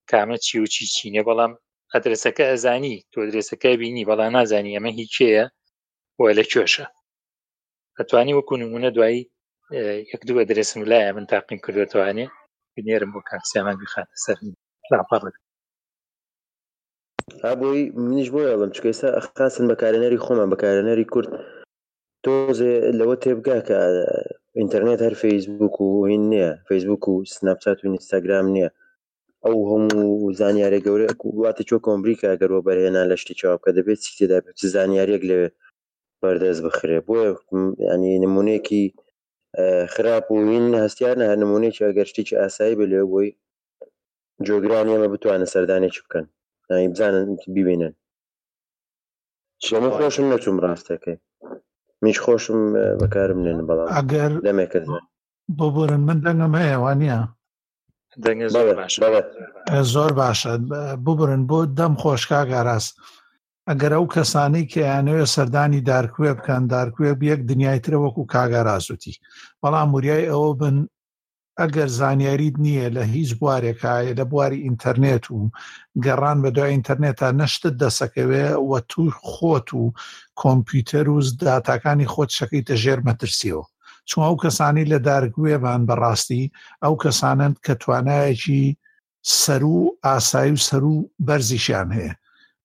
کامە 0.09 0.37
چی 0.45 0.55
و 0.61 0.65
چی 0.73 0.83
چینە 0.95 1.21
بەڵام 1.29 1.51
ئەدرسەکە 1.93 2.43
ئەزانی 2.51 2.95
تۆ 3.11 3.19
درێسەکە 3.29 3.69
بینی 3.81 4.07
بەڵام 4.09 4.31
نازانی 4.37 4.75
ئەمە 4.75 4.91
هیچ 4.99 5.11
کێە 5.21 5.43
وە 6.21 6.29
لە 6.37 6.43
کێشە 6.51 6.85
ئەتوانی 7.97 8.35
وەکو 8.37 8.53
نمونە 8.61 8.89
دوایی 8.97 9.21
یەک 10.13 10.21
دووە 10.29 10.43
درێسم 10.51 10.81
لایە 10.91 11.11
من 11.17 11.25
تاقیم 11.33 11.59
کردوێتوانێ 11.65 12.25
بنێرم 12.75 13.09
بۆ 13.13 13.19
کاکسسیامان 13.29 13.75
بخاتە 13.81 14.15
سەر 14.25 14.37
لاپەڕ 14.99 15.21
ئابووی 17.43 17.83
منیش 18.05 18.29
بۆ 18.33 18.39
ئەڵم 18.49 18.71
چکەستا 18.75 19.07
ئەخقاسن 19.17 19.65
بەکارێنەری 19.71 20.23
خۆمان 20.25 20.49
بەکارێنەری 20.53 21.09
کورد 21.13 21.29
تۆزێ 22.23 22.75
لەوە 22.99 23.15
تێبگا 23.23 23.57
کە 23.67 23.77
ئینتەرنێت 24.57 24.99
هەر 25.05 25.15
فەیسبوک 25.23 25.75
و 25.81 26.05
هین 26.09 26.23
نییە 26.31 26.51
فەیسبوک 26.67 27.03
و 27.07 27.25
سناپچات 27.33 27.77
و 27.79 27.87
ئینستاگرام 27.87 28.47
نییە 28.55 28.69
ئەو 29.45 29.57
هەموو 29.71 30.33
زانیاری 30.39 30.83
گەورە 30.85 31.07
واتە 31.41 31.63
چۆ 31.69 31.75
کۆمریکا 31.85 32.29
گەرۆ 32.41 32.57
بەرهێنا 32.67 33.03
لە 33.11 33.15
شتی 33.21 33.35
چاپ 33.39 33.59
کە 33.65 33.71
دەبێت 33.77 33.99
چی 34.05 34.11
تێدا 34.17 34.37
زانیاریەک 34.73 35.23
لەوێ 35.29 35.49
بەردەست 36.21 36.61
بخرێ 36.65 36.99
بۆ 37.07 37.15
ینی 37.91 38.13
نمونونێکی 38.23 38.85
خراپبووین 39.93 40.65
هەستیانە 40.83 41.25
هەنمونێکی 41.31 41.85
ئەگەشتێکی 41.87 42.39
ئاسایی 42.41 42.77
بە 42.79 42.85
لێ 42.91 43.01
بۆی 43.11 43.29
جۆگرانی 44.47 44.93
ئەمە 44.95 45.09
بتوانە 45.13 45.47
سەردانێکی 45.53 46.01
بکەن 46.05 46.25
بزانن 46.93 47.27
ببینن 47.55 47.93
شمە 49.65 49.89
خۆشم 49.97 50.25
نەچوم 50.33 50.57
ڕاستەکەی 50.65 51.17
میش 52.03 52.17
خۆشم 52.25 52.59
بەکارم 53.01 53.39
لێن 53.45 53.59
بەڵام 53.69 53.87
ئەگەر 53.97 54.31
دەمێکرد 54.47 54.87
بۆ 55.57 55.65
بورن 55.75 56.01
من 56.07 56.17
دەنگم 56.25 56.53
هەیەوانە 56.61 57.19
زۆر 59.93 60.11
باشە 60.19 60.51
ببرن 61.05 61.41
بۆ 61.49 61.57
دەم 61.79 61.93
خۆشکا 62.03 62.39
گاراست 62.51 62.93
ئەگەر 63.69 63.93
ئەو 63.95 64.05
کەسانەی 64.15 64.69
کەیانەوێ 64.73 65.25
سەردانی 65.35 65.85
دارکوێ 65.91 66.31
بکەن 66.37 66.63
دارکوێ 66.75 67.11
یەک 67.31 67.41
دنیای 67.49 67.79
ترە 67.85 67.97
وەکو 68.03 68.23
کاگەڕازوتی 68.33 69.15
بەڵام 69.61 69.87
موریای 69.93 70.29
ئەوە 70.31 70.51
بن 70.61 70.77
ئەگەر 71.59 71.89
زانیاریت 71.99 72.55
نییە 72.65 72.87
لە 72.95 73.03
هیچ 73.15 73.29
بوارێکایە 73.41 74.13
لە 74.19 74.23
بواری 74.31 74.63
ئینتەرنێت 74.67 75.25
و 75.35 75.39
گەڕان 76.05 76.37
بە 76.43 76.49
دوای 76.55 76.71
ئینتەرنێت 76.75 77.17
تا 77.21 77.29
نەشتت 77.39 77.75
دەسەکەوێ 77.83 78.45
وە 78.69 78.79
تور 78.91 79.13
خۆت 79.29 79.67
و 79.81 79.83
کۆمپیوتەر 80.41 81.05
و 81.13 81.17
داتاکانی 81.45 82.07
خۆت 82.13 82.29
شەکەی 82.37 82.65
تەژێر 82.69 82.99
مەترسیەوە 83.07 83.65
چون 84.09 84.21
ئەو 84.27 84.35
کەسانی 84.43 84.89
لە 84.91 84.99
دارگوێبان 85.07 85.81
بەڕاستی 85.89 86.43
ئەو 86.83 86.93
کەسانند 87.03 87.55
کە 87.65 87.73
توانایەکی 87.81 88.63
سەر 89.41 89.63
و 89.75 89.79
ئاسایی 90.05 90.53
و 90.55 90.61
سەر 90.67 90.83
و 90.91 90.95
بەرزیشیان 91.27 91.89
هەیە 91.99 92.13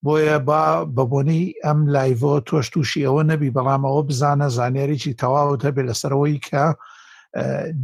بۆیە 0.05 0.37
با 0.49 0.85
بەبوونی 0.95 1.43
ئەم 1.65 1.79
لایڤۆ 1.93 2.33
تۆش 2.47 2.65
تووشی 2.73 3.05
ئەوە 3.07 3.23
نەبی 3.31 3.53
بەڵام 3.57 3.81
ئەوە 3.87 4.01
بزانە 4.09 4.47
زانێرێکی 4.57 5.17
تەواوت 5.21 5.61
هەبێت 5.67 5.85
لەسەرەوەی 5.89 6.37
کە 6.47 6.63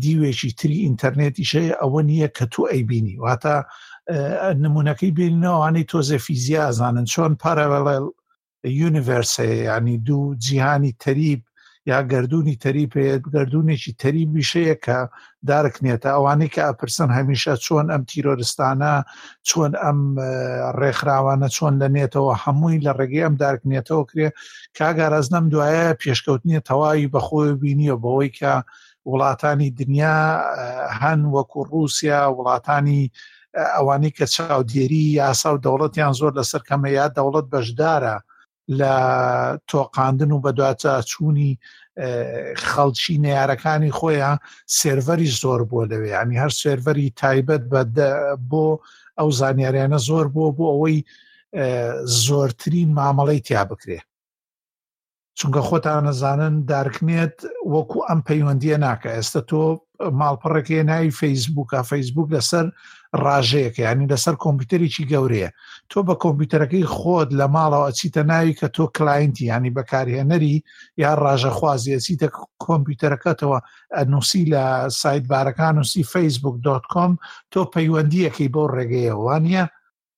دیوێکی 0.02 0.52
تری 0.60 0.78
ئینتەرنێتیشەیە 0.86 1.76
ئەوە 1.82 2.02
نییە 2.10 2.30
کە 2.38 2.46
تو 2.54 2.62
ئەیبینی 2.72 3.16
واتە 3.24 3.56
نمونونەکەی 4.64 5.16
بینەوەوانەی 5.18 5.88
تۆزە 5.92 6.18
فیزیازانن 6.26 7.06
چۆن 7.14 7.34
پارەڵێ 7.42 7.98
یونیڤرسەیە 8.82 9.56
ینی 9.72 9.98
دوو 10.08 10.36
جیهانی 10.46 10.94
تەریب 11.04 11.42
یا 11.86 12.02
گردردونی 12.04 12.58
تەری 12.64 12.86
پێێت 12.94 13.22
گردردونێکی 13.34 13.96
تەری 14.02 14.24
بیشەیە 14.34 14.76
کە 14.86 14.98
دارکنێتە 15.50 16.10
ئەوانەی 16.16 16.54
کە 16.56 16.62
ئەپرسن 16.68 17.10
هەمیشە 17.18 17.54
چۆن 17.66 17.88
ئەم 17.94 18.04
تیرۆرستانە 18.10 18.94
چۆن 19.50 19.72
ئەم 19.84 20.00
ڕێکخراوانە 20.80 21.50
چۆن 21.58 21.74
دەنێتەوە 21.82 22.34
هەمووی 22.44 22.84
لە 22.86 22.92
ڕێگەی 23.00 23.24
ئەم 23.26 23.36
دارکنێتەوە 23.44 24.04
کرێ 24.10 24.30
کاگارازنەم 24.78 25.46
دوایە 25.54 25.88
پێشکەوتنیە 26.02 26.62
تەواوی 26.70 27.12
بەخۆی 27.14 27.52
بینیە 27.62 27.96
بەوەی 28.04 28.32
کە 28.40 28.54
وڵاتانی 29.10 29.70
دنیا 29.80 30.18
هەن 31.02 31.20
وەکو 31.36 31.60
رووسیا 31.72 32.22
وڵاتانی 32.38 33.02
ئەوانی 33.76 34.12
کە 34.18 34.26
چاودێری 34.36 35.06
یاسا 35.22 35.50
و 35.54 35.62
دەوڵەتیان 35.66 36.14
زۆر 36.20 36.32
لەسەر 36.40 36.62
کەمە 36.70 36.90
یا 37.00 37.06
دەوڵەت 37.18 37.46
بەشدارە 37.54 38.16
لە 38.70 38.94
تۆقااندن 39.68 40.32
و 40.32 40.40
بەدواتە 40.46 41.04
چوونی 41.12 41.60
خەڵکی 42.70 43.16
نارەکانی 43.26 43.92
خۆیان 43.98 44.38
سێڤەری 44.80 45.30
زۆر 45.42 45.62
بۆ 45.70 45.82
لەوێ 45.92 46.14
ینی 46.22 46.40
هەر 46.44 46.52
سێڤەری 46.62 47.10
تایبەت 47.22 47.64
بۆ 48.52 48.68
ئەو 49.20 49.30
زانیاریانە 49.40 49.98
زۆر 50.10 50.28
بۆ 50.34 50.44
بۆ 50.58 50.66
ئەوەی 50.72 51.00
زۆرترین 52.26 52.90
مامەڵی 52.98 53.40
تیا 53.48 53.64
بکرێ 53.72 54.00
چونکە 55.40 55.62
خۆتان 55.70 56.04
نەزانن 56.08 56.56
دارکنێت 56.72 57.36
وەکو 57.74 58.00
ئەم 58.10 58.20
پەیوەندیە 58.28 58.78
ناکە 58.86 59.10
ئێستا 59.16 59.42
تۆ 59.50 59.62
ماڵپەڕەکەی 60.20 60.84
ناوی 60.92 61.12
فەیسبووکە 61.22 61.80
فەیسبوک 61.92 62.28
لەسەر 62.36 62.66
ڕاژەیەەکە 63.24 63.82
ینی 63.92 64.10
لەسەر 64.14 64.36
کۆمپیوتەرێکی 64.44 65.08
گەورەیە 65.12 65.50
تۆ 65.92 65.98
بە 66.08 66.16
کۆمپیوتەرەکەی 66.24 66.86
خۆت 66.96 67.30
لە 67.40 67.46
ماڵەوە 67.56 67.90
چیتە 68.00 68.22
ناوی 68.32 68.58
کە 68.60 68.68
تۆ 68.76 68.84
کلاینتی 68.98 69.46
ینی 69.52 69.72
بەکارهێنەری 69.78 70.56
یان 71.04 71.18
ڕژەخوازیە 71.26 71.98
چیتە 72.06 72.28
کۆمپیوتەرەکەتەوە 72.66 73.60
نووسی 74.12 74.44
لە 74.54 74.64
سایت 75.02 75.24
بارەکان 75.32 75.74
نووسی 75.80 76.04
facebook.com 76.14 77.12
تۆ 77.54 77.62
پەیوەندیەکەی 77.76 78.52
بۆ 78.54 78.64
ڕێگەیەوانە 78.76 79.64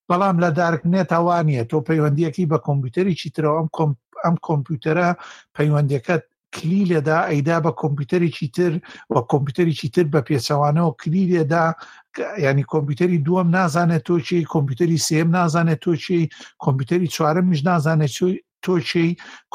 بەڵام 0.08 0.36
لە 0.44 0.50
دارکنێت 0.58 1.08
ئەوانە 1.16 1.62
تۆ 1.70 1.76
پەیوەندیەکەی 1.88 2.48
بە 2.52 2.58
کۆمپیوتەری 2.66 3.18
چیترەوە 3.20 3.56
ئەم 4.26 4.36
کۆمپیوتەرە 4.46 5.08
پەیوەندەکەت 5.56 6.24
کلی 6.54 6.80
لێدا 6.90 7.18
ئەیدا 7.30 7.56
بە 7.64 7.72
کۆمپیوتەرێکی 7.80 8.48
تر 8.56 8.72
وە 9.12 9.20
کۆمپیوتەرێکی 9.30 9.88
تر 9.94 10.04
بە 10.14 10.20
پێچەوانەوە 10.28 10.92
کلی 11.00 11.22
لێدا 11.32 11.64
ینی 12.46 12.64
کۆمپیوتەری 12.72 13.22
دووەم 13.26 13.48
نازانێت 13.58 14.02
تۆچی 14.08 14.40
کۆمپیوتەری 14.54 14.98
سێم 15.08 15.28
نازانێت 15.38 15.80
تۆچی 15.84 16.20
کۆمپیوتەری 16.64 17.08
چوارەمیش 17.14 17.60
نازانێت 17.70 18.12
تۆچی 18.64 19.06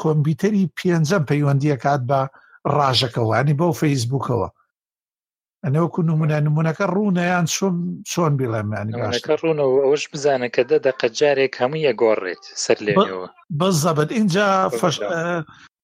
کۆمپیوتەری 0.02 0.64
پێنجەم 0.78 1.22
پەیوەندیە 1.30 1.76
کات 1.84 2.02
بە 2.10 2.20
ڕژەکەوانی 2.76 3.58
بەو 3.60 3.72
فەیسبوکەوە 3.80 4.48
ئەنەوەکو 5.64 6.00
نمونە 6.10 6.36
نمونونەکە 6.46 6.84
ڕوونەیان 6.94 7.46
چۆم 7.54 7.74
چۆن 8.10 8.32
بڵێمەکە 8.38 9.34
ڕوونەوە 9.42 9.74
ئەوش 9.84 10.04
بزانە 10.12 10.48
کە 10.54 10.62
دە 10.70 10.76
دەقەت 10.86 11.12
جارێک 11.20 11.52
هەموو 11.60 11.80
یە 11.86 11.92
گۆڕێت 12.02 12.42
سەر 12.64 12.78
لێەوە 12.86 13.26
بەزەبەت 13.60 14.10
اینجا 14.16 14.46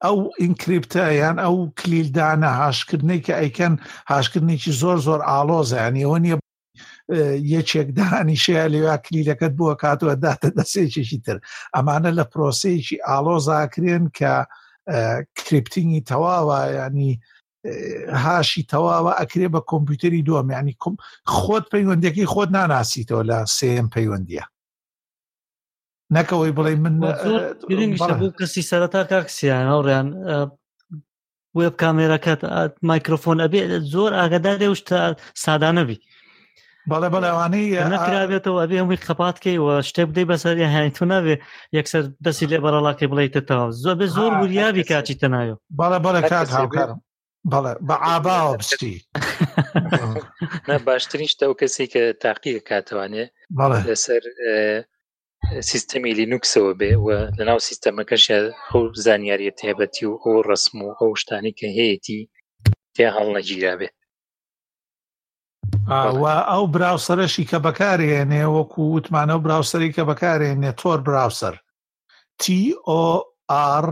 ئەو 0.04 0.16
ئینکریپتە 0.42 1.04
یان 1.22 1.36
ئەو 1.44 1.56
کلیلدانە 1.80 2.50
هاشکردنی 2.62 3.18
کە 3.26 3.32
ئەیکەن 3.40 3.74
هاشکردنێکی 4.12 4.72
زۆر 4.82 4.98
زۆر 5.06 5.20
ئالۆزانیەوە 5.30 6.18
نیە 6.24 6.36
یەکێکدانی 7.54 8.40
شەیە 8.44 8.66
لێوا 8.74 8.96
کلیلەکەت 9.06 9.52
بووە 9.58 9.74
کاتووە 9.82 10.14
داتە 10.24 10.48
دەسێکێکی 10.58 11.18
تر 11.26 11.36
ئەمانە 11.74 12.10
لە 12.18 12.24
پرۆسەیەکی 12.32 12.98
ئالۆزاکرێن 13.08 14.04
کە 14.18 14.32
کریپتنگی 15.46 16.04
تەواوە 16.10 16.58
ینی 16.80 17.10
هاشی 18.24 18.62
تەواوە 18.72 19.12
ئەکرێ 19.20 19.48
بە 19.54 19.60
کۆمپیوتەری 19.70 20.26
دووەم 20.28 20.48
ینی 20.56 20.74
کۆم 20.82 20.94
خۆت 21.36 21.64
پەیوەندەکەی 21.74 22.30
خۆت 22.32 22.50
ناناسیتەوە 22.56 23.22
لە 23.30 23.38
سم 23.56 23.86
پەیوەندیە 23.96 24.44
نەکەەوەی 26.14 26.52
بڵێ 26.58 26.72
من 26.84 26.94
کەسی 28.38 28.62
سەرەتا 28.70 29.02
کاکسیان 29.10 29.66
ئەوڕیان 29.72 30.08
وێب 31.58 31.74
کامێرەکەت 31.82 32.40
مایکرۆفۆن 32.90 33.38
ئەبێ 33.44 33.60
زۆر 33.92 34.10
ئاگدارێ 34.18 34.68
شتا 34.80 35.00
سادانەبی 35.44 35.98
بەڵێ 36.90 37.08
بەڵێوانەی 37.14 37.66
نکرابێتەوە 37.94 38.58
ئەبێ 38.62 38.76
هەمووی 38.80 39.02
قەپاتکەیەوە 39.06 39.74
شتێ 39.88 40.02
بدەی 40.08 40.26
بەسەر 40.30 40.56
هاین 40.74 40.92
تو 40.96 41.04
ناوێ 41.12 41.36
یەکسەر 41.76 42.02
دەسی 42.24 42.46
لێ 42.50 42.58
بەڕڵاکی 42.64 43.06
بڵیتەوە 43.10 43.66
زۆر 43.82 43.94
بێ 44.00 44.06
زۆر 44.16 44.32
وریاوی 44.40 44.84
کاچی 44.90 45.16
تەنایە 45.20 45.56
بەڵێ 45.80 45.98
بەڵێ 46.04 46.20
کات 46.30 46.48
هاوکارم 46.56 46.98
بەڵێ 47.52 47.72
بە 47.88 47.96
ئاباوە 48.04 48.52
بستی 48.60 48.94
باشترین 50.86 51.28
شتە 51.32 51.44
و 51.48 51.58
کەسی 51.60 51.86
کە 51.94 52.02
تاقیە 52.24 52.60
کاتوانێ 52.70 53.24
لەسەر 53.88 54.22
سیستەمی 55.70 56.12
لینوکسەوە 56.20 56.72
بێ 56.80 56.92
و 57.04 57.08
لەناو 57.38 57.60
سیستەمەکەش 57.68 58.24
ئەو 58.70 58.82
زانیاریە 59.04 59.52
تێبەتی 59.60 60.04
و 60.08 60.14
ئەو 60.22 60.36
ڕسم 60.48 60.76
و 60.82 60.94
ئەو 61.00 61.10
شتانی 61.20 61.52
کە 61.58 61.66
هەیەی 61.76 62.00
تێ 62.96 63.06
هەڵ 63.16 63.28
نەگیرا 63.36 63.74
بێ 63.80 63.88
ئەو 66.52 66.64
براوسەرشی 66.74 67.44
کە 67.50 67.58
بەکارێنێ 67.66 68.44
وەکو 68.56 68.82
وتمانە 68.96 69.34
و 69.36 69.42
براوسەری 69.44 69.94
کە 69.96 70.02
بەکارێنێ 70.10 70.70
تۆر 70.80 70.98
براوسەر 71.06 71.54
TOR 72.42 73.86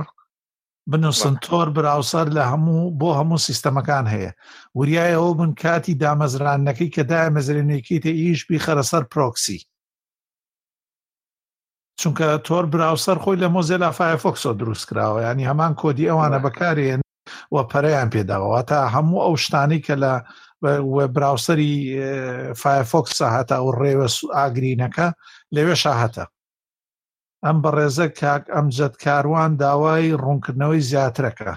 بنووسن 0.90 1.34
تۆر 1.46 1.68
براوسەر 1.76 2.26
لە 2.36 2.44
هەموو 2.52 2.92
بۆ 3.00 3.08
هەموو 3.20 3.44
سیستەمەکان 3.46 4.04
هەیە 4.14 4.30
وریایەوە 4.78 5.30
بن 5.38 5.50
کاتی 5.62 5.94
دامەزرانەکەی 6.02 6.90
کە 6.94 7.02
دامەزرێنێکی 7.12 7.98
تە 8.04 8.10
ئیش 8.22 8.40
بی 8.48 8.58
خەرەسەر 8.64 9.04
پرۆکسی 9.14 9.60
چونکە 12.00 12.28
تۆر 12.46 12.64
براوسەر 12.72 13.18
خۆی 13.22 13.36
لە 13.42 13.48
مۆزێلا 13.54 13.90
فایفۆکسۆ 13.98 14.50
دروست 14.60 14.84
کراوە 14.88 15.20
ینی 15.30 15.46
هەمان 15.50 15.72
کۆدی 15.80 16.08
ئەوانە 16.10 16.38
بەکارێن 16.44 17.00
وە 17.54 17.62
پەرەیان 17.70 18.08
پێداوە 18.14 18.60
تا 18.70 18.78
هەموو 18.94 19.22
ئەو 19.24 19.36
شتانی 19.44 19.80
کە 19.86 19.94
لە 20.02 20.12
براوسری 21.14 21.72
فایفۆکس 22.62 23.16
هەتا 23.36 23.56
و 23.62 23.70
ڕێوە 23.80 24.08
ئاگرینەکە 24.36 25.08
لەوێ 25.54 25.74
شاهەتە 25.82 26.24
ئەم 27.44 27.56
بە 27.62 27.70
ڕێزە 27.76 28.06
کاک 28.20 28.42
ئەمجد 28.54 28.94
کاروان 29.04 29.50
داوای 29.62 30.16
ڕوونکردنەوەی 30.24 30.82
زیاترەکە 30.92 31.54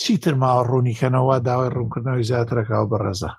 چیتر 0.00 0.34
ماوە 0.42 0.64
ڕوونیکەنەوە 0.70 1.36
داوای 1.48 1.70
ڕوونکردنەوەی 1.76 2.26
زیاترەکە 2.30 2.74
و 2.82 2.88
بەڕێزە 2.92 3.30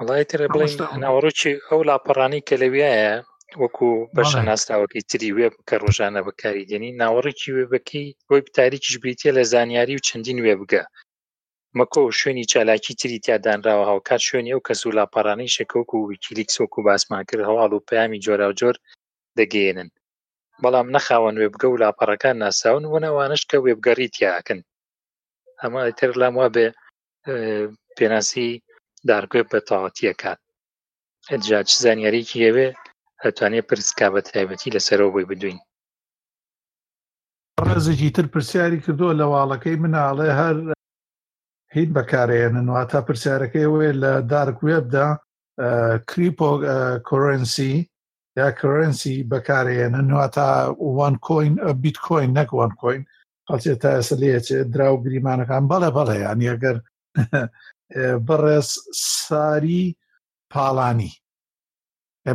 وڵایتر 0.00 0.40
بڵێ 0.54 0.66
ناوەڕوچی 1.02 1.52
ئەو 1.68 1.80
لاپەڕانی 1.88 2.40
کە 2.48 2.54
لەویایە 2.62 3.16
وەکو 3.62 3.90
بەشە 4.16 4.40
ناستاوەکەی 4.50 5.06
تری 5.10 5.34
وێ 5.36 5.46
کە 5.68 5.76
ڕۆژانە 5.82 6.20
بەکاری 6.26 6.68
دێنی 6.70 6.96
ناوەڕێکی 7.00 7.54
وێبەکەی 7.56 8.14
بۆی 8.28 8.40
تاریکیش 8.56 8.94
بریتە 9.02 9.30
لە 9.38 9.42
زانیاری 9.52 9.96
و 9.96 10.04
چەندین 10.08 10.38
وێ 10.44 10.54
بگە 10.60 10.82
مەکۆ 11.78 12.02
شوێنی 12.18 12.48
چالاکی 12.52 12.94
تری 13.00 13.18
تیادانراوە 13.26 13.84
هاوکات 13.90 14.20
شوێنی 14.28 14.52
ئەو 14.54 14.64
کە 14.66 14.74
سولاپارانەی 14.82 15.54
شەکەوک 15.56 15.90
و 15.94 16.06
ویکیلیک 16.10 16.48
سۆکو 16.56 16.80
باسمان 16.86 17.22
کرد 17.28 17.42
هەواڵ 17.48 17.70
و 17.74 17.84
پامی 17.88 18.22
جۆرا 18.24 18.48
جۆر 18.60 18.76
دەگەێنن 19.38 19.88
بەڵام 20.62 20.88
نەخاوەن 20.94 21.36
وێبگە 21.40 21.66
و 21.70 21.80
لاپەڕەکان 21.82 22.36
ناساون 22.44 22.84
وەنەوانش 22.92 23.42
کە 23.50 23.56
وێبگەڕی 23.64 24.12
تیاکن 24.16 24.60
ئەمە 25.60 25.80
تر 25.98 26.10
لام 26.20 26.34
وا 26.40 26.48
بێ 26.54 26.66
پێناسی 27.96 28.48
دارگوێ 29.08 29.42
بە 29.50 29.58
تاوەتیەکات 29.68 30.40
ئەجاچ 31.30 31.68
زانیاریکی 31.84 32.38
هەوێ 32.46 32.68
ئەتوانێت 33.24 33.66
پرسکا 33.70 34.06
بە 34.14 34.20
تایبەتی 34.30 34.74
لەسەرەوە 34.76 35.12
بۆی 35.14 35.28
بدوین 35.30 35.58
ڕێزێکی 37.66 38.10
تر 38.16 38.26
پرسیاری 38.32 38.82
کردووە 38.84 39.12
لە 39.20 39.26
واڵەکەی 39.32 39.80
مناڵێ 39.82 40.30
هەر 40.40 40.56
هیچ 41.74 41.88
بەکارێنن 41.96 42.66
وا 42.74 42.82
تا 42.90 43.00
پرسیارەکەی 43.08 43.68
وێ 43.74 43.90
لە 44.02 44.12
دارک 44.30 44.58
وێبدا 44.66 45.08
کریپۆ 46.10 46.50
کۆرنسی 47.08 47.74
یا 48.38 48.48
کڕنسی 48.60 49.16
بەکارێنە 49.32 50.00
نووە 50.10 50.26
تا 50.36 50.48
وان 50.96 51.14
کۆین 51.26 51.54
بیت 51.82 51.96
کۆین 52.06 52.30
نەکوان 52.38 52.72
کۆین 52.80 53.02
قەچێت 53.48 53.78
تا 53.82 53.90
ئێستا 53.96 54.16
لێچێت 54.22 54.66
دراو 54.74 54.96
گریمانەکان 55.04 55.64
بەڵێ 55.70 55.90
بەڵێ 55.96 56.16
یان 56.24 56.40
یەگەر 56.50 56.76
بەڕێز 58.28 58.68
ساری 59.20 59.84
پاڵانی 60.52 61.12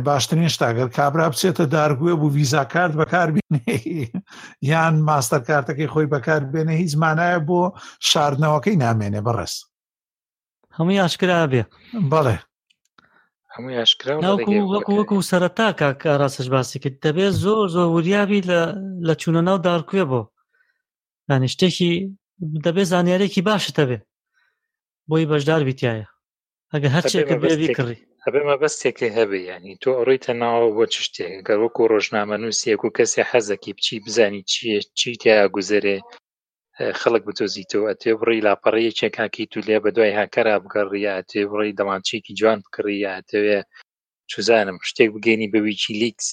باشترین 0.00 0.48
شتاگەر 0.48 0.88
کابرا 0.96 1.30
بچێتە 1.30 1.60
دارگوێ 1.70 2.14
بوو 2.18 2.30
ویزاکارت 2.32 2.92
بەکار 2.94 3.28
بینێ 3.34 4.08
یان 4.62 4.94
ماستەر 5.06 5.42
کارتەکەی 5.48 5.88
خۆی 5.92 6.06
بەکار 6.14 6.42
بێنێ 6.52 6.74
هیچ 6.82 6.92
مانایە 7.02 7.40
بۆ 7.48 7.60
شاردنەوەکەی 8.10 8.76
نامێنێ 8.84 9.20
بەڕست 9.26 9.58
هەمووی 10.76 11.00
ئاشکرا 11.02 11.46
بێ 11.50 11.62
بەڵێ 12.12 12.36
هەمووی 13.54 13.78
ئاشکرا 13.78 14.14
وەکو 14.72 14.92
وەکو 14.98 15.18
سەرەتا 15.30 15.68
کاکە 15.80 16.10
ڕاستش 16.20 16.48
باسی 16.54 16.78
کرد 16.78 16.98
دەبێت 17.06 17.32
زۆر 17.44 17.68
زۆر 17.74 17.86
وریابی 17.90 18.40
لە 19.06 19.12
چوونە 19.20 19.40
ناو 19.48 19.58
دارکوێ 19.68 20.04
بۆ 20.10 20.20
یانی 21.28 21.48
شتێکی 21.52 21.92
دەبێت 22.64 22.86
زانیارێکی 22.92 23.42
باشتە 23.48 23.82
بێ 23.88 23.98
بۆی 25.08 25.28
بەشدار 25.30 25.60
بیتایە 25.68 26.06
ئەگە 26.72 26.88
هەرچێکە 26.96 27.34
بێوی 27.42 27.68
کڕی 27.76 27.98
ئەبێ 28.28 28.42
مەبەستێکی 28.50 29.14
هەبێ 29.18 29.40
ینی 29.50 29.74
تۆ 29.82 29.90
ئەڕیتە 29.98 30.32
ناوە 30.42 30.68
بۆ 30.76 30.84
چ 30.92 30.94
شتێک 31.06 31.34
گەر 31.46 31.58
وەکو 31.62 31.90
ڕۆژنامە 31.92 32.36
نووسێک 32.42 32.80
و 32.82 32.94
کەسێ 32.96 33.22
حەزەکی 33.30 33.76
بچی 33.76 33.96
بزانی 34.06 34.42
چیە 34.50 34.78
چی 34.98 35.10
تیا 35.22 35.38
گوزەرێ 35.56 35.96
خەڵک 37.00 37.22
بتۆزیتەوە 37.28 37.86
ئەتێ 37.90 38.10
بڕی 38.20 38.44
لاپەڕەیە 38.46 38.92
چێکاکی 38.98 39.44
تو 39.52 39.58
لێ 39.66 39.78
بە 39.84 39.90
دوای 39.96 40.12
هاکەرا 40.20 40.56
بگەڕیە 40.62 41.12
ئەتێ 41.18 41.40
بڕی 41.50 41.76
دەمانچێکی 41.78 42.32
جوان 42.38 42.58
بکڕیە 42.64 43.10
ئەتەوێ 43.16 43.58
چزانم 44.30 44.78
شتێک 44.90 45.08
بگەینی 45.14 45.48
بە 45.52 45.58
ویکی 45.66 45.94
لیکس 46.00 46.26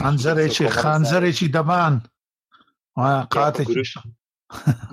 خانجارێکی 0.00 0.66
خانجارێکی 0.82 1.48
دەبان 1.56 1.94
قاتێک 3.34 3.68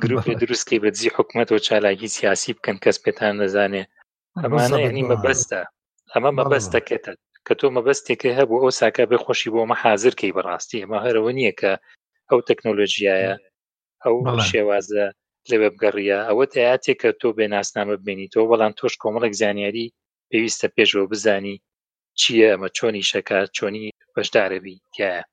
گروپی 0.04 0.36
دروستکی 0.41 0.80
بەجی 0.84 1.10
حکوومەتەوە 1.15 1.60
چالاکی 1.67 2.13
سیاسی 2.17 2.52
بکەن 2.58 2.78
کەس 2.84 2.97
پێتان 3.04 3.34
دەزانێ 3.41 3.84
ئەمانە 4.43 4.78
ینی 4.88 5.04
مەبەستە 5.12 5.62
ئەمە 6.15 6.32
مەبەستەکەێتە 6.39 7.12
کە 7.47 7.54
تۆ 7.60 7.67
مەبەستێکە 7.76 8.30
هەبوو 8.39 8.62
ئەو 8.63 8.71
ساکە 8.80 9.04
بێ 9.10 9.17
خۆشی 9.24 9.50
بۆمە 9.54 9.76
حاضرکەی 9.84 10.36
بەڕاستی 10.38 10.82
ئەمە 10.84 11.00
هەرەوە 11.06 11.32
نییە 11.39 11.54
کە 11.62 11.71
ئەو 12.30 12.39
تەکنۆلۆژیایە 12.47 13.34
ئەو 14.04 14.15
شێوازە 14.50 15.06
لێوە 15.50 15.69
بگەڕیە 15.74 16.19
ئەوە 16.30 16.45
تایاتێک 16.54 16.97
کە 17.02 17.10
تۆ 17.21 17.30
بێ 17.38 17.45
ناسنامە 17.56 17.95
ببینی 18.02 18.32
تۆ 18.34 18.39
بەڵام 18.50 18.74
تۆش 18.80 18.93
کۆمەڵێک 19.02 19.34
زانیاری 19.41 19.86
پێویستە 20.30 20.67
پێشەوە 20.76 21.06
بزانی 21.12 21.56
چییە 22.19 22.47
ئەمە 22.52 22.69
چۆنی 22.78 23.08
شەکە 23.12 23.39
چۆنی 23.58 23.88
بەشدارەبی 24.15 24.78
تایە 24.95 25.24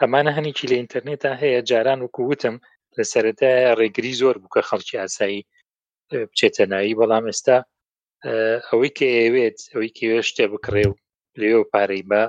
ئەمانە 0.00 0.30
هەنێکی 0.36 0.68
لە 0.70 0.76
ئینتەرنێتە 0.80 1.30
هەیە 1.42 1.60
جاران 1.70 2.00
وکو 2.02 2.22
وتم 2.30 2.56
لە 2.96 3.02
سەرەتای 3.12 3.74
ڕێگری 3.78 4.12
زۆر 4.20 4.34
بووکە 4.42 4.62
خەڵکی 4.68 5.00
ئاسایی 5.02 5.46
بچێتە 6.30 6.64
نایی 6.72 6.98
بەڵام 7.00 7.24
ئێستا 7.30 7.58
ئەوەی 8.68 8.90
کە 8.98 9.06
ئەوێت 9.22 9.58
ئەوەی 9.72 9.92
کێوێ 9.98 10.20
شتێ 10.28 10.44
بکڕێ 10.52 10.84
و 10.90 10.94
لێو 11.40 11.62
پارەی 11.72 12.04
بە 12.10 12.22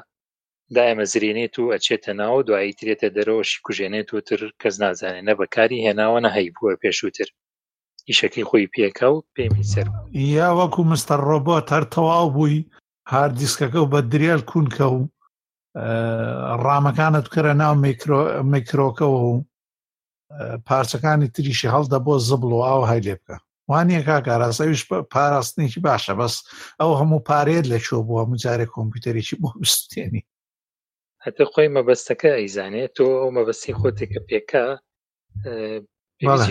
دایمە 0.76 1.06
زرێنێت 1.12 1.56
و 1.60 1.72
ئەچێتە 1.74 2.12
ناو 2.22 2.38
دوایی 2.48 2.78
ترێتە 2.80 3.08
دەرەوەشی 3.16 3.62
کوژێنێت 3.66 4.10
و 4.12 4.24
تر 4.28 4.42
کەس 4.62 4.76
نازانێت 4.84 5.24
نە 5.30 5.34
بەکاری 5.40 5.84
هێناوە 5.86 6.20
نەهی 6.26 6.50
بووە 6.56 6.74
پێشووتر 6.84 7.28
ئیشەکەی 8.10 8.46
خۆی 8.50 8.72
پێکە 8.74 9.08
و 9.14 9.18
پێمی 9.36 9.66
سەر 9.72 9.88
یا 10.38 10.50
وەکو 10.60 10.82
مستەر 10.92 11.20
ڕۆبۆت 11.30 11.68
هەر 11.76 11.84
تەواو 11.94 12.28
بووی 12.36 12.66
هاردیسکەکە 13.14 13.80
و 13.84 13.92
بە 13.94 14.00
درێل 14.12 14.42
کوونکە 14.50 14.86
و 14.96 15.00
ڕامەکانت 16.66 17.24
بکرە 17.28 17.54
ناو 17.62 17.74
میکرۆکەوە 18.54 19.20
و 19.30 19.34
پارچەکانی 20.68 21.28
تریشی 21.36 21.72
هەڵدە 21.74 21.98
بۆ 22.06 22.14
زبڵ 22.30 22.50
و 22.54 22.66
ئاو 22.68 22.82
هەیلێ 22.92 23.16
بکە 23.22 23.38
وانە 23.72 24.00
کاکارڕاستەویش 24.08 24.82
پاراستنێکی 25.14 25.80
باشە 25.90 26.14
بەس 26.20 26.36
ئەو 26.80 26.92
هەموو 27.00 27.26
پارێت 27.30 27.66
لە 27.72 27.78
چۆ 27.86 27.98
بووە 28.08 28.24
مجارێک 28.32 28.70
کۆمپیوتەرێکی 28.76 29.40
بۆ 29.42 29.50
بستێنی 29.62 30.24
هەتە 31.26 31.44
خۆی 31.52 31.74
مەبەستەکە 31.76 32.30
ئەیزانێت 32.38 32.92
تۆ 32.98 33.06
ئەو 33.22 33.30
مەبەستی 33.38 33.78
خۆتێکە 33.80 34.20
پێکا 34.30 34.66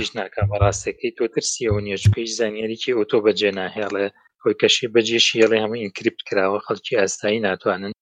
ش 0.07 0.09
ناکە 0.18 0.42
بەڕاستەکەی 0.50 1.14
تۆ 1.18 1.24
ترسیەوە 1.35 1.81
نیێچکەی 1.87 2.33
زانیاریکی 2.38 2.96
ئۆتۆ 2.98 3.18
بەجێ 3.24 3.50
ناهێڵێ 3.59 4.07
خۆی 4.42 4.59
کەشی 4.61 4.90
بەجێشی 4.94 5.40
هێڵێ 5.42 5.59
هەموو 5.64 5.81
ئینکریپت 5.85 6.20
کراوە 6.29 6.61
خەڵکی 6.66 6.98
ئاستایی 7.00 7.42
ناتوانن 7.46 7.92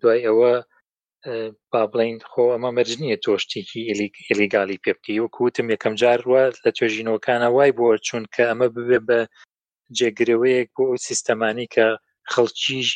دوای 0.00 0.20
ئەوە 0.28 0.52
با 1.72 1.82
بڵین 1.94 2.18
خۆ 2.30 2.44
ئەمە 2.52 2.70
مەرج 2.76 2.92
نییە 3.02 3.18
تۆشتێکی 3.24 3.80
ئلیگالی 4.30 4.82
پێبتی 4.84 5.22
وەکوتم 5.24 5.66
یەکەم 5.74 5.94
جار 6.02 6.20
وە 6.32 6.42
لە 6.64 6.70
توێژینەوەکانە 6.76 7.48
وای 7.56 7.72
بۆ 7.78 7.86
چونکە 8.08 8.42
ئەمە 8.50 8.68
ببێ 8.76 8.98
بە 9.08 9.18
جێگرەوەیەک 9.98 10.68
بۆ 10.76 10.82
ئەو 10.90 10.96
سیستەمانی 11.08 11.66
کە 11.74 11.86
خەڵکیش 12.32 12.88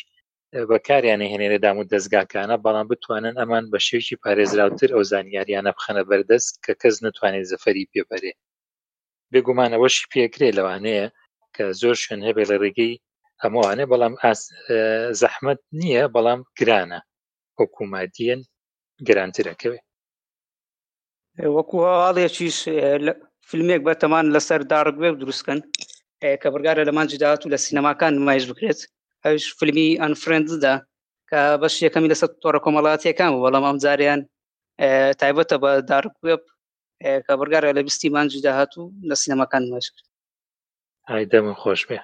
بەکاریانە 0.69 1.25
هێنێرە 1.31 1.59
دام 1.63 1.75
و 1.79 1.87
دەستگاکانە 1.93 2.55
بەڵام 2.65 2.87
بتوانن 2.91 3.35
ئەمان 3.41 3.63
بە 3.71 3.79
شێوکی 3.87 4.19
پارێزراوتر 4.23 4.89
ئەو 4.95 5.03
زانیاریانە 5.11 5.71
بخەنە 5.77 6.03
بەردەست 6.09 6.53
کە 6.65 6.73
کەس 6.81 6.95
نتوانێت 7.05 7.45
زەفەری 7.51 7.89
پێپەرێ 7.91 8.33
بێگومانەوەشی 9.31 10.09
پێکرێ 10.13 10.49
لەوانەیە 10.57 11.07
کە 11.55 11.63
زۆر 11.81 11.95
شوێن 12.03 12.21
هەبێ 12.27 12.43
لە 12.51 12.55
ڕێگەی 12.63 12.95
هەمووانێ 13.43 13.85
بەڵام 13.91 14.13
زەحمت 15.21 15.59
نییە 15.81 16.03
بەڵام 16.15 16.39
گرانە 16.59 16.99
حکوومەتیان 17.61 18.39
گرانترەکەوێ 19.07 19.79
وەکو 21.55 21.77
هەواڵێکیش 21.89 22.57
فیلمێک 23.49 23.81
بەتەمان 23.87 24.25
لەسەر 24.35 24.61
داڕگوێ 24.73 25.09
دروستکەن 25.21 25.59
کە 26.41 26.47
بڕگارە 26.53 26.83
لەمانجی 26.89 27.17
داات 27.23 27.41
و 27.43 27.51
لە 27.53 27.57
سینەماکان 27.65 28.11
نمایش 28.19 28.45
بکرێت 28.51 28.79
ئەوش 29.23 29.43
فیلمی 29.59 29.89
ئەنفرنددا 30.01 30.73
کە 31.29 31.39
بەش 31.61 31.75
یەکەمی 31.85 32.11
لەسەر 32.13 32.29
تۆڕە 32.43 32.59
کۆمەڵاتیەکان 32.65 33.29
و 33.31 33.41
بەڵام 33.45 33.65
ئەم 33.67 33.77
جاریان 33.85 34.19
تایبەتە 35.21 35.55
بە 35.63 35.71
دارکوێب 35.89 36.41
کە 37.25 37.31
بڕگارە 37.39 37.67
لە 37.77 37.81
بیستی 37.87 38.09
مانجی 38.15 38.41
داهات 38.45 38.71
و 38.77 38.81
لە 39.09 39.15
سینەماکان 39.21 39.61
نمایش 39.67 39.87
کرد 39.93 40.07
ئایدەمە 41.09 41.53
خۆش 41.61 41.81
بێ 41.89 41.99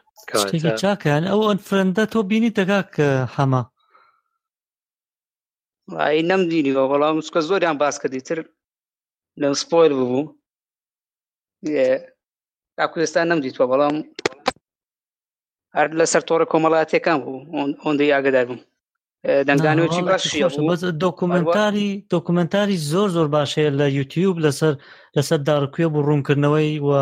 چاکەن 0.81 1.23
ئەو 1.31 1.41
ئەنفرەندە 1.49 2.03
تۆ 2.13 2.19
بینی 2.31 2.51
دەگا 2.59 2.79
کە 2.95 3.07
هەمە 3.37 3.61
نەمدینیەوە 5.99 6.85
بەڵام 6.91 7.15
سکە 7.27 7.41
زۆریان 7.49 7.77
باس 7.83 7.95
کە 8.01 8.07
دیتر 8.13 8.37
لەم 9.41 9.53
سپۆیل 9.63 9.91
ببوو 9.99 10.21
تا 12.77 12.83
کوردستان 12.91 13.25
نەمدیتوە 13.31 13.65
بەڵام 13.71 13.95
هەر 15.77 15.87
لەسەر 15.99 16.21
تۆڕە 16.29 16.45
کۆمەڵاتیەکان 16.51 17.17
بوو 17.23 17.39
ئۆندەی 17.83 18.13
ئاگدار 18.15 18.45
بووم 18.49 18.61
دەنگانەوەی 19.47 20.01
باشی 20.11 20.39
دۆکومنتاری 21.03 21.89
دۆکومنتاری 22.13 22.77
زۆر 22.91 23.09
زۆر 23.15 23.27
باشەیە 23.35 23.69
لە 23.79 23.85
یوتیوب 23.97 24.35
لەسەر 24.45 24.73
لەسەر 25.17 25.39
داڕکوێ 25.47 25.87
بوو 25.93 26.05
ڕوونکردنەوەی 26.07 26.69
وە 26.87 27.01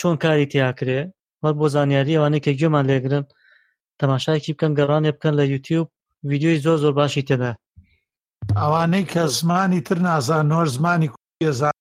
چۆن 0.00 0.14
کاری 0.22 0.46
تیاکرێ 0.52 1.00
هەر 1.44 1.54
بۆ 1.58 1.66
زانیاری 1.74 2.16
ئەوانەیە 2.18 2.42
کە 2.44 2.52
گوێمان 2.58 2.84
لێگرن 2.90 3.24
تەماشایکی 4.00 4.52
بکەن 4.54 4.72
گەڕانێ 4.78 5.10
بکەن 5.16 5.34
لە 5.40 5.44
یوتیوب 5.54 5.86
ویددیوی 6.30 6.60
زۆر 6.64 6.76
زۆر 6.82 6.94
باشی 7.00 7.26
تێدا 7.28 7.52
ئەوانەی 8.60 9.04
کە 9.12 9.22
زمانی 9.38 9.80
تر 9.86 9.98
نازان 10.08 10.44
نۆر 10.52 10.66
زمانی 10.76 11.08
کوێزان 11.14 11.76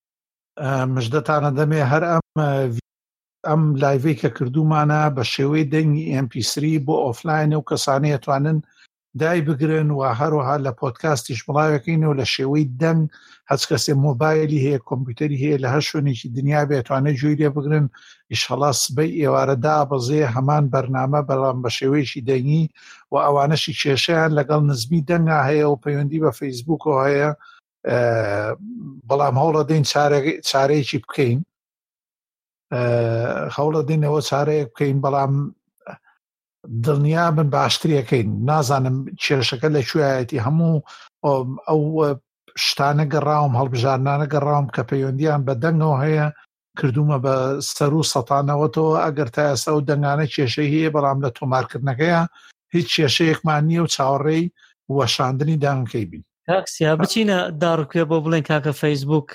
مژدەتانە 0.96 1.52
دەمێ 1.60 1.82
هەر 1.92 2.04
ئەم 2.12 2.24
ئەم 3.48 3.62
لایڤەی 3.82 4.20
کە 4.22 4.30
کردومانە 4.38 5.02
بە 5.16 5.24
شێوەی 5.34 5.70
دەنگی 5.74 6.12
ئەمپیسری 6.14 6.74
بۆ 6.86 6.96
ئۆفلاینە 7.06 7.56
و 7.58 7.68
کەسانەیەتوانن 7.70 8.58
دای 9.20 9.42
بگرن 9.42 9.92
و 9.92 10.08
هەروەها 10.14 10.64
لە 10.64 10.72
پۆتکاستیش 10.80 11.44
بڵاوەکەین 11.44 12.04
و 12.08 12.14
لە 12.16 12.26
شێوەی 12.36 12.66
دەنگ 12.82 13.02
هەچ 13.52 13.62
کەسێ 13.70 13.94
مۆبایلی 14.06 14.64
هەیە 14.66 14.80
کۆمپیوتەری 14.88 15.42
هەیە 15.44 15.58
لە 15.64 15.68
هەر 15.74 15.84
شوێنێکی 15.90 16.28
دنیا 16.38 16.62
بێتوانێت 16.70 17.16
جوێ 17.20 17.34
لێ 17.40 17.50
بگرن 17.56 17.86
ئیشهڵا 18.32 18.72
سبەی 18.84 19.18
ئێوارە 19.22 19.56
دابەزێ 19.66 20.22
هەمان 20.36 20.64
بەرنامە 20.74 21.22
بەڵام 21.30 21.58
بە 21.64 21.70
شێوەیەشی 21.78 22.26
دەنگی 22.30 22.64
و 23.12 23.16
ئەوانەشی 23.26 23.74
کێشیان 23.82 24.32
لەگەڵ 24.40 24.62
نزمی 24.70 25.02
دەنگا 25.10 25.40
هەیە 25.50 25.66
و 25.68 25.82
پەیوەندی 25.86 26.22
بە 26.24 26.32
فەیسبوک 26.40 26.84
و 26.88 26.94
هەیە 27.06 27.30
بەڵام 29.10 29.36
هەوڵە 29.42 29.62
دەین 29.70 29.84
چارەیەکی 30.50 30.98
بکەین 31.04 31.40
هەوڵە 33.56 33.82
دێنەوە 33.90 34.22
چارەیە 34.30 34.66
بکەین 34.70 34.98
بەڵام 35.06 35.34
دڵنیا 36.86 37.26
بن 37.38 37.48
باشتریەکەین 37.58 38.28
نازانم 38.50 38.98
کێشەکە 39.24 39.70
لە 39.76 39.82
کوێتی 39.90 40.44
هەموو 40.46 40.78
ئەو 41.68 41.82
شتانە 42.66 43.06
گەڕاوم 43.14 43.54
هەڵبژارنانە 43.60 44.28
گەڕاوم 44.34 44.68
کە 44.76 44.82
پەیوەندیان 44.90 45.42
بە 45.48 45.54
دەنگەوە 45.64 45.98
هەیە 46.06 46.28
کردومە 46.78 47.18
بە 47.26 47.36
سەر 47.76 47.92
و 48.00 48.08
سەتانەوەتەوە 48.14 48.94
ئەگەر 49.06 49.30
تا 49.36 49.42
ئێستا 49.50 49.72
و 49.74 49.86
دەنگانە 49.90 50.26
کێشەی 50.34 50.72
هەیە 50.74 50.90
بەڵام 50.96 51.18
لە 51.26 51.30
تۆمارکردنەکەیە 51.38 52.22
هیچ 52.76 52.88
کێشەیەکمان 52.96 53.62
نییە 53.70 53.82
و 53.84 53.92
چاوەڕێی 53.96 54.46
وەشاندنی 54.98 55.58
دانکەی 55.64 56.06
بین 56.12 56.24
تاکسیا 56.50 56.92
بچینە 57.02 57.38
داڕکوێ 57.62 58.04
بۆ 58.10 58.18
بڵێن 58.24 58.44
کاکە 58.50 58.72
فەیسبوک 58.82 59.30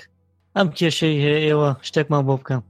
ئەم 0.57 0.69
کێشەی 0.79 1.21
هەیە 1.25 1.41
ئێوە 1.47 1.71
شتێکمان 1.89 2.23
بۆ 2.29 2.35
بکەم 2.41 2.63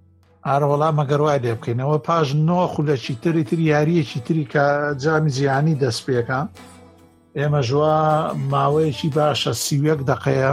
ئاروەڵا 0.51 0.91
مەگەر 1.01 1.21
وای 1.25 1.39
لێ 1.45 1.53
بکەینەوە 1.59 1.99
پاش 2.09 2.29
نۆخ 2.49 2.73
لە 2.89 2.97
چیتری 3.05 3.45
تر 3.49 3.59
یاریەکی 3.59 4.21
تری 4.27 4.45
کە 4.53 4.65
جامی 5.03 5.31
زیانی 5.39 5.79
دەستپێکە 5.83 6.39
ئێمە 7.39 7.61
ژوە 7.69 7.95
ماوەیەکی 8.53 9.11
باشە 9.19 9.53
سیوەک 9.65 10.01
دەقەیە 10.11 10.53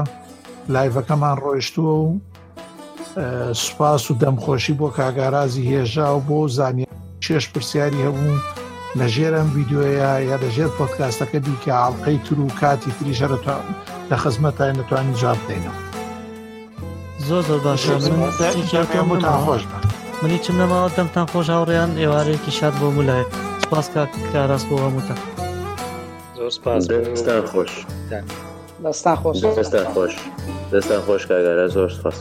لایڤەکەمان 0.74 1.36
ڕۆیشتووە 1.44 1.94
و 2.02 2.10
سوپاس 3.62 4.12
و 4.12 4.14
دەمخۆشی 4.22 4.76
بۆ 4.80 4.88
کاگارازی 4.98 5.64
هێژا 5.72 6.10
و 6.16 6.20
بۆ 6.30 6.40
زانانی 6.58 6.88
شێش 7.28 7.46
پرسیاری 7.54 8.04
هەبوو 8.06 8.40
لە 9.00 9.06
ژێرم 9.16 9.48
ویددیوەیە 9.56 10.12
یا 10.30 10.36
لەژێر 10.44 10.70
پۆتکاستەکە 10.78 11.40
دیکە 11.46 11.72
ئاڵلقەی 11.82 12.20
تر 12.26 12.38
و 12.40 12.48
کاتی 12.60 12.92
تریژە 13.00 13.28
لە 14.12 14.16
خزمەتای 14.22 14.72
نتوانین 14.78 15.14
جاب 15.22 15.38
بدەینەوە. 15.46 15.80
زۆر 17.28 17.44
زۆر 17.48 17.60
باشەکەم 17.66 19.08
خۆش 19.46 19.64
بە. 19.70 19.83
منی 20.24 20.40
چم 20.46 20.56
نەماوە 20.62 20.90
دەمتان 20.98 21.28
خۆش 21.32 21.48
هاوڕێیان 21.56 21.92
ئێوارەیەکی 22.02 22.56
شاد 22.58 22.74
بۆ 22.80 22.88
مولایە 22.96 23.26
سپاس 23.64 23.86
کا 23.94 24.02
کاراست 24.34 24.66
بۆ 24.70 24.76
هەمووتە 24.86 25.16
زۆر 26.38 26.50
سپاسستان 26.58 27.44
خۆش 27.52 27.72
دەستان 28.84 29.04
خۆش 29.22 29.38
دەستان 29.56 29.88
خۆش 29.94 30.14
دەستان 30.72 31.02
خۆش 31.06 31.22
کاگەرە 31.30 31.66
زۆر 31.76 31.90
سپاس. 31.98 32.18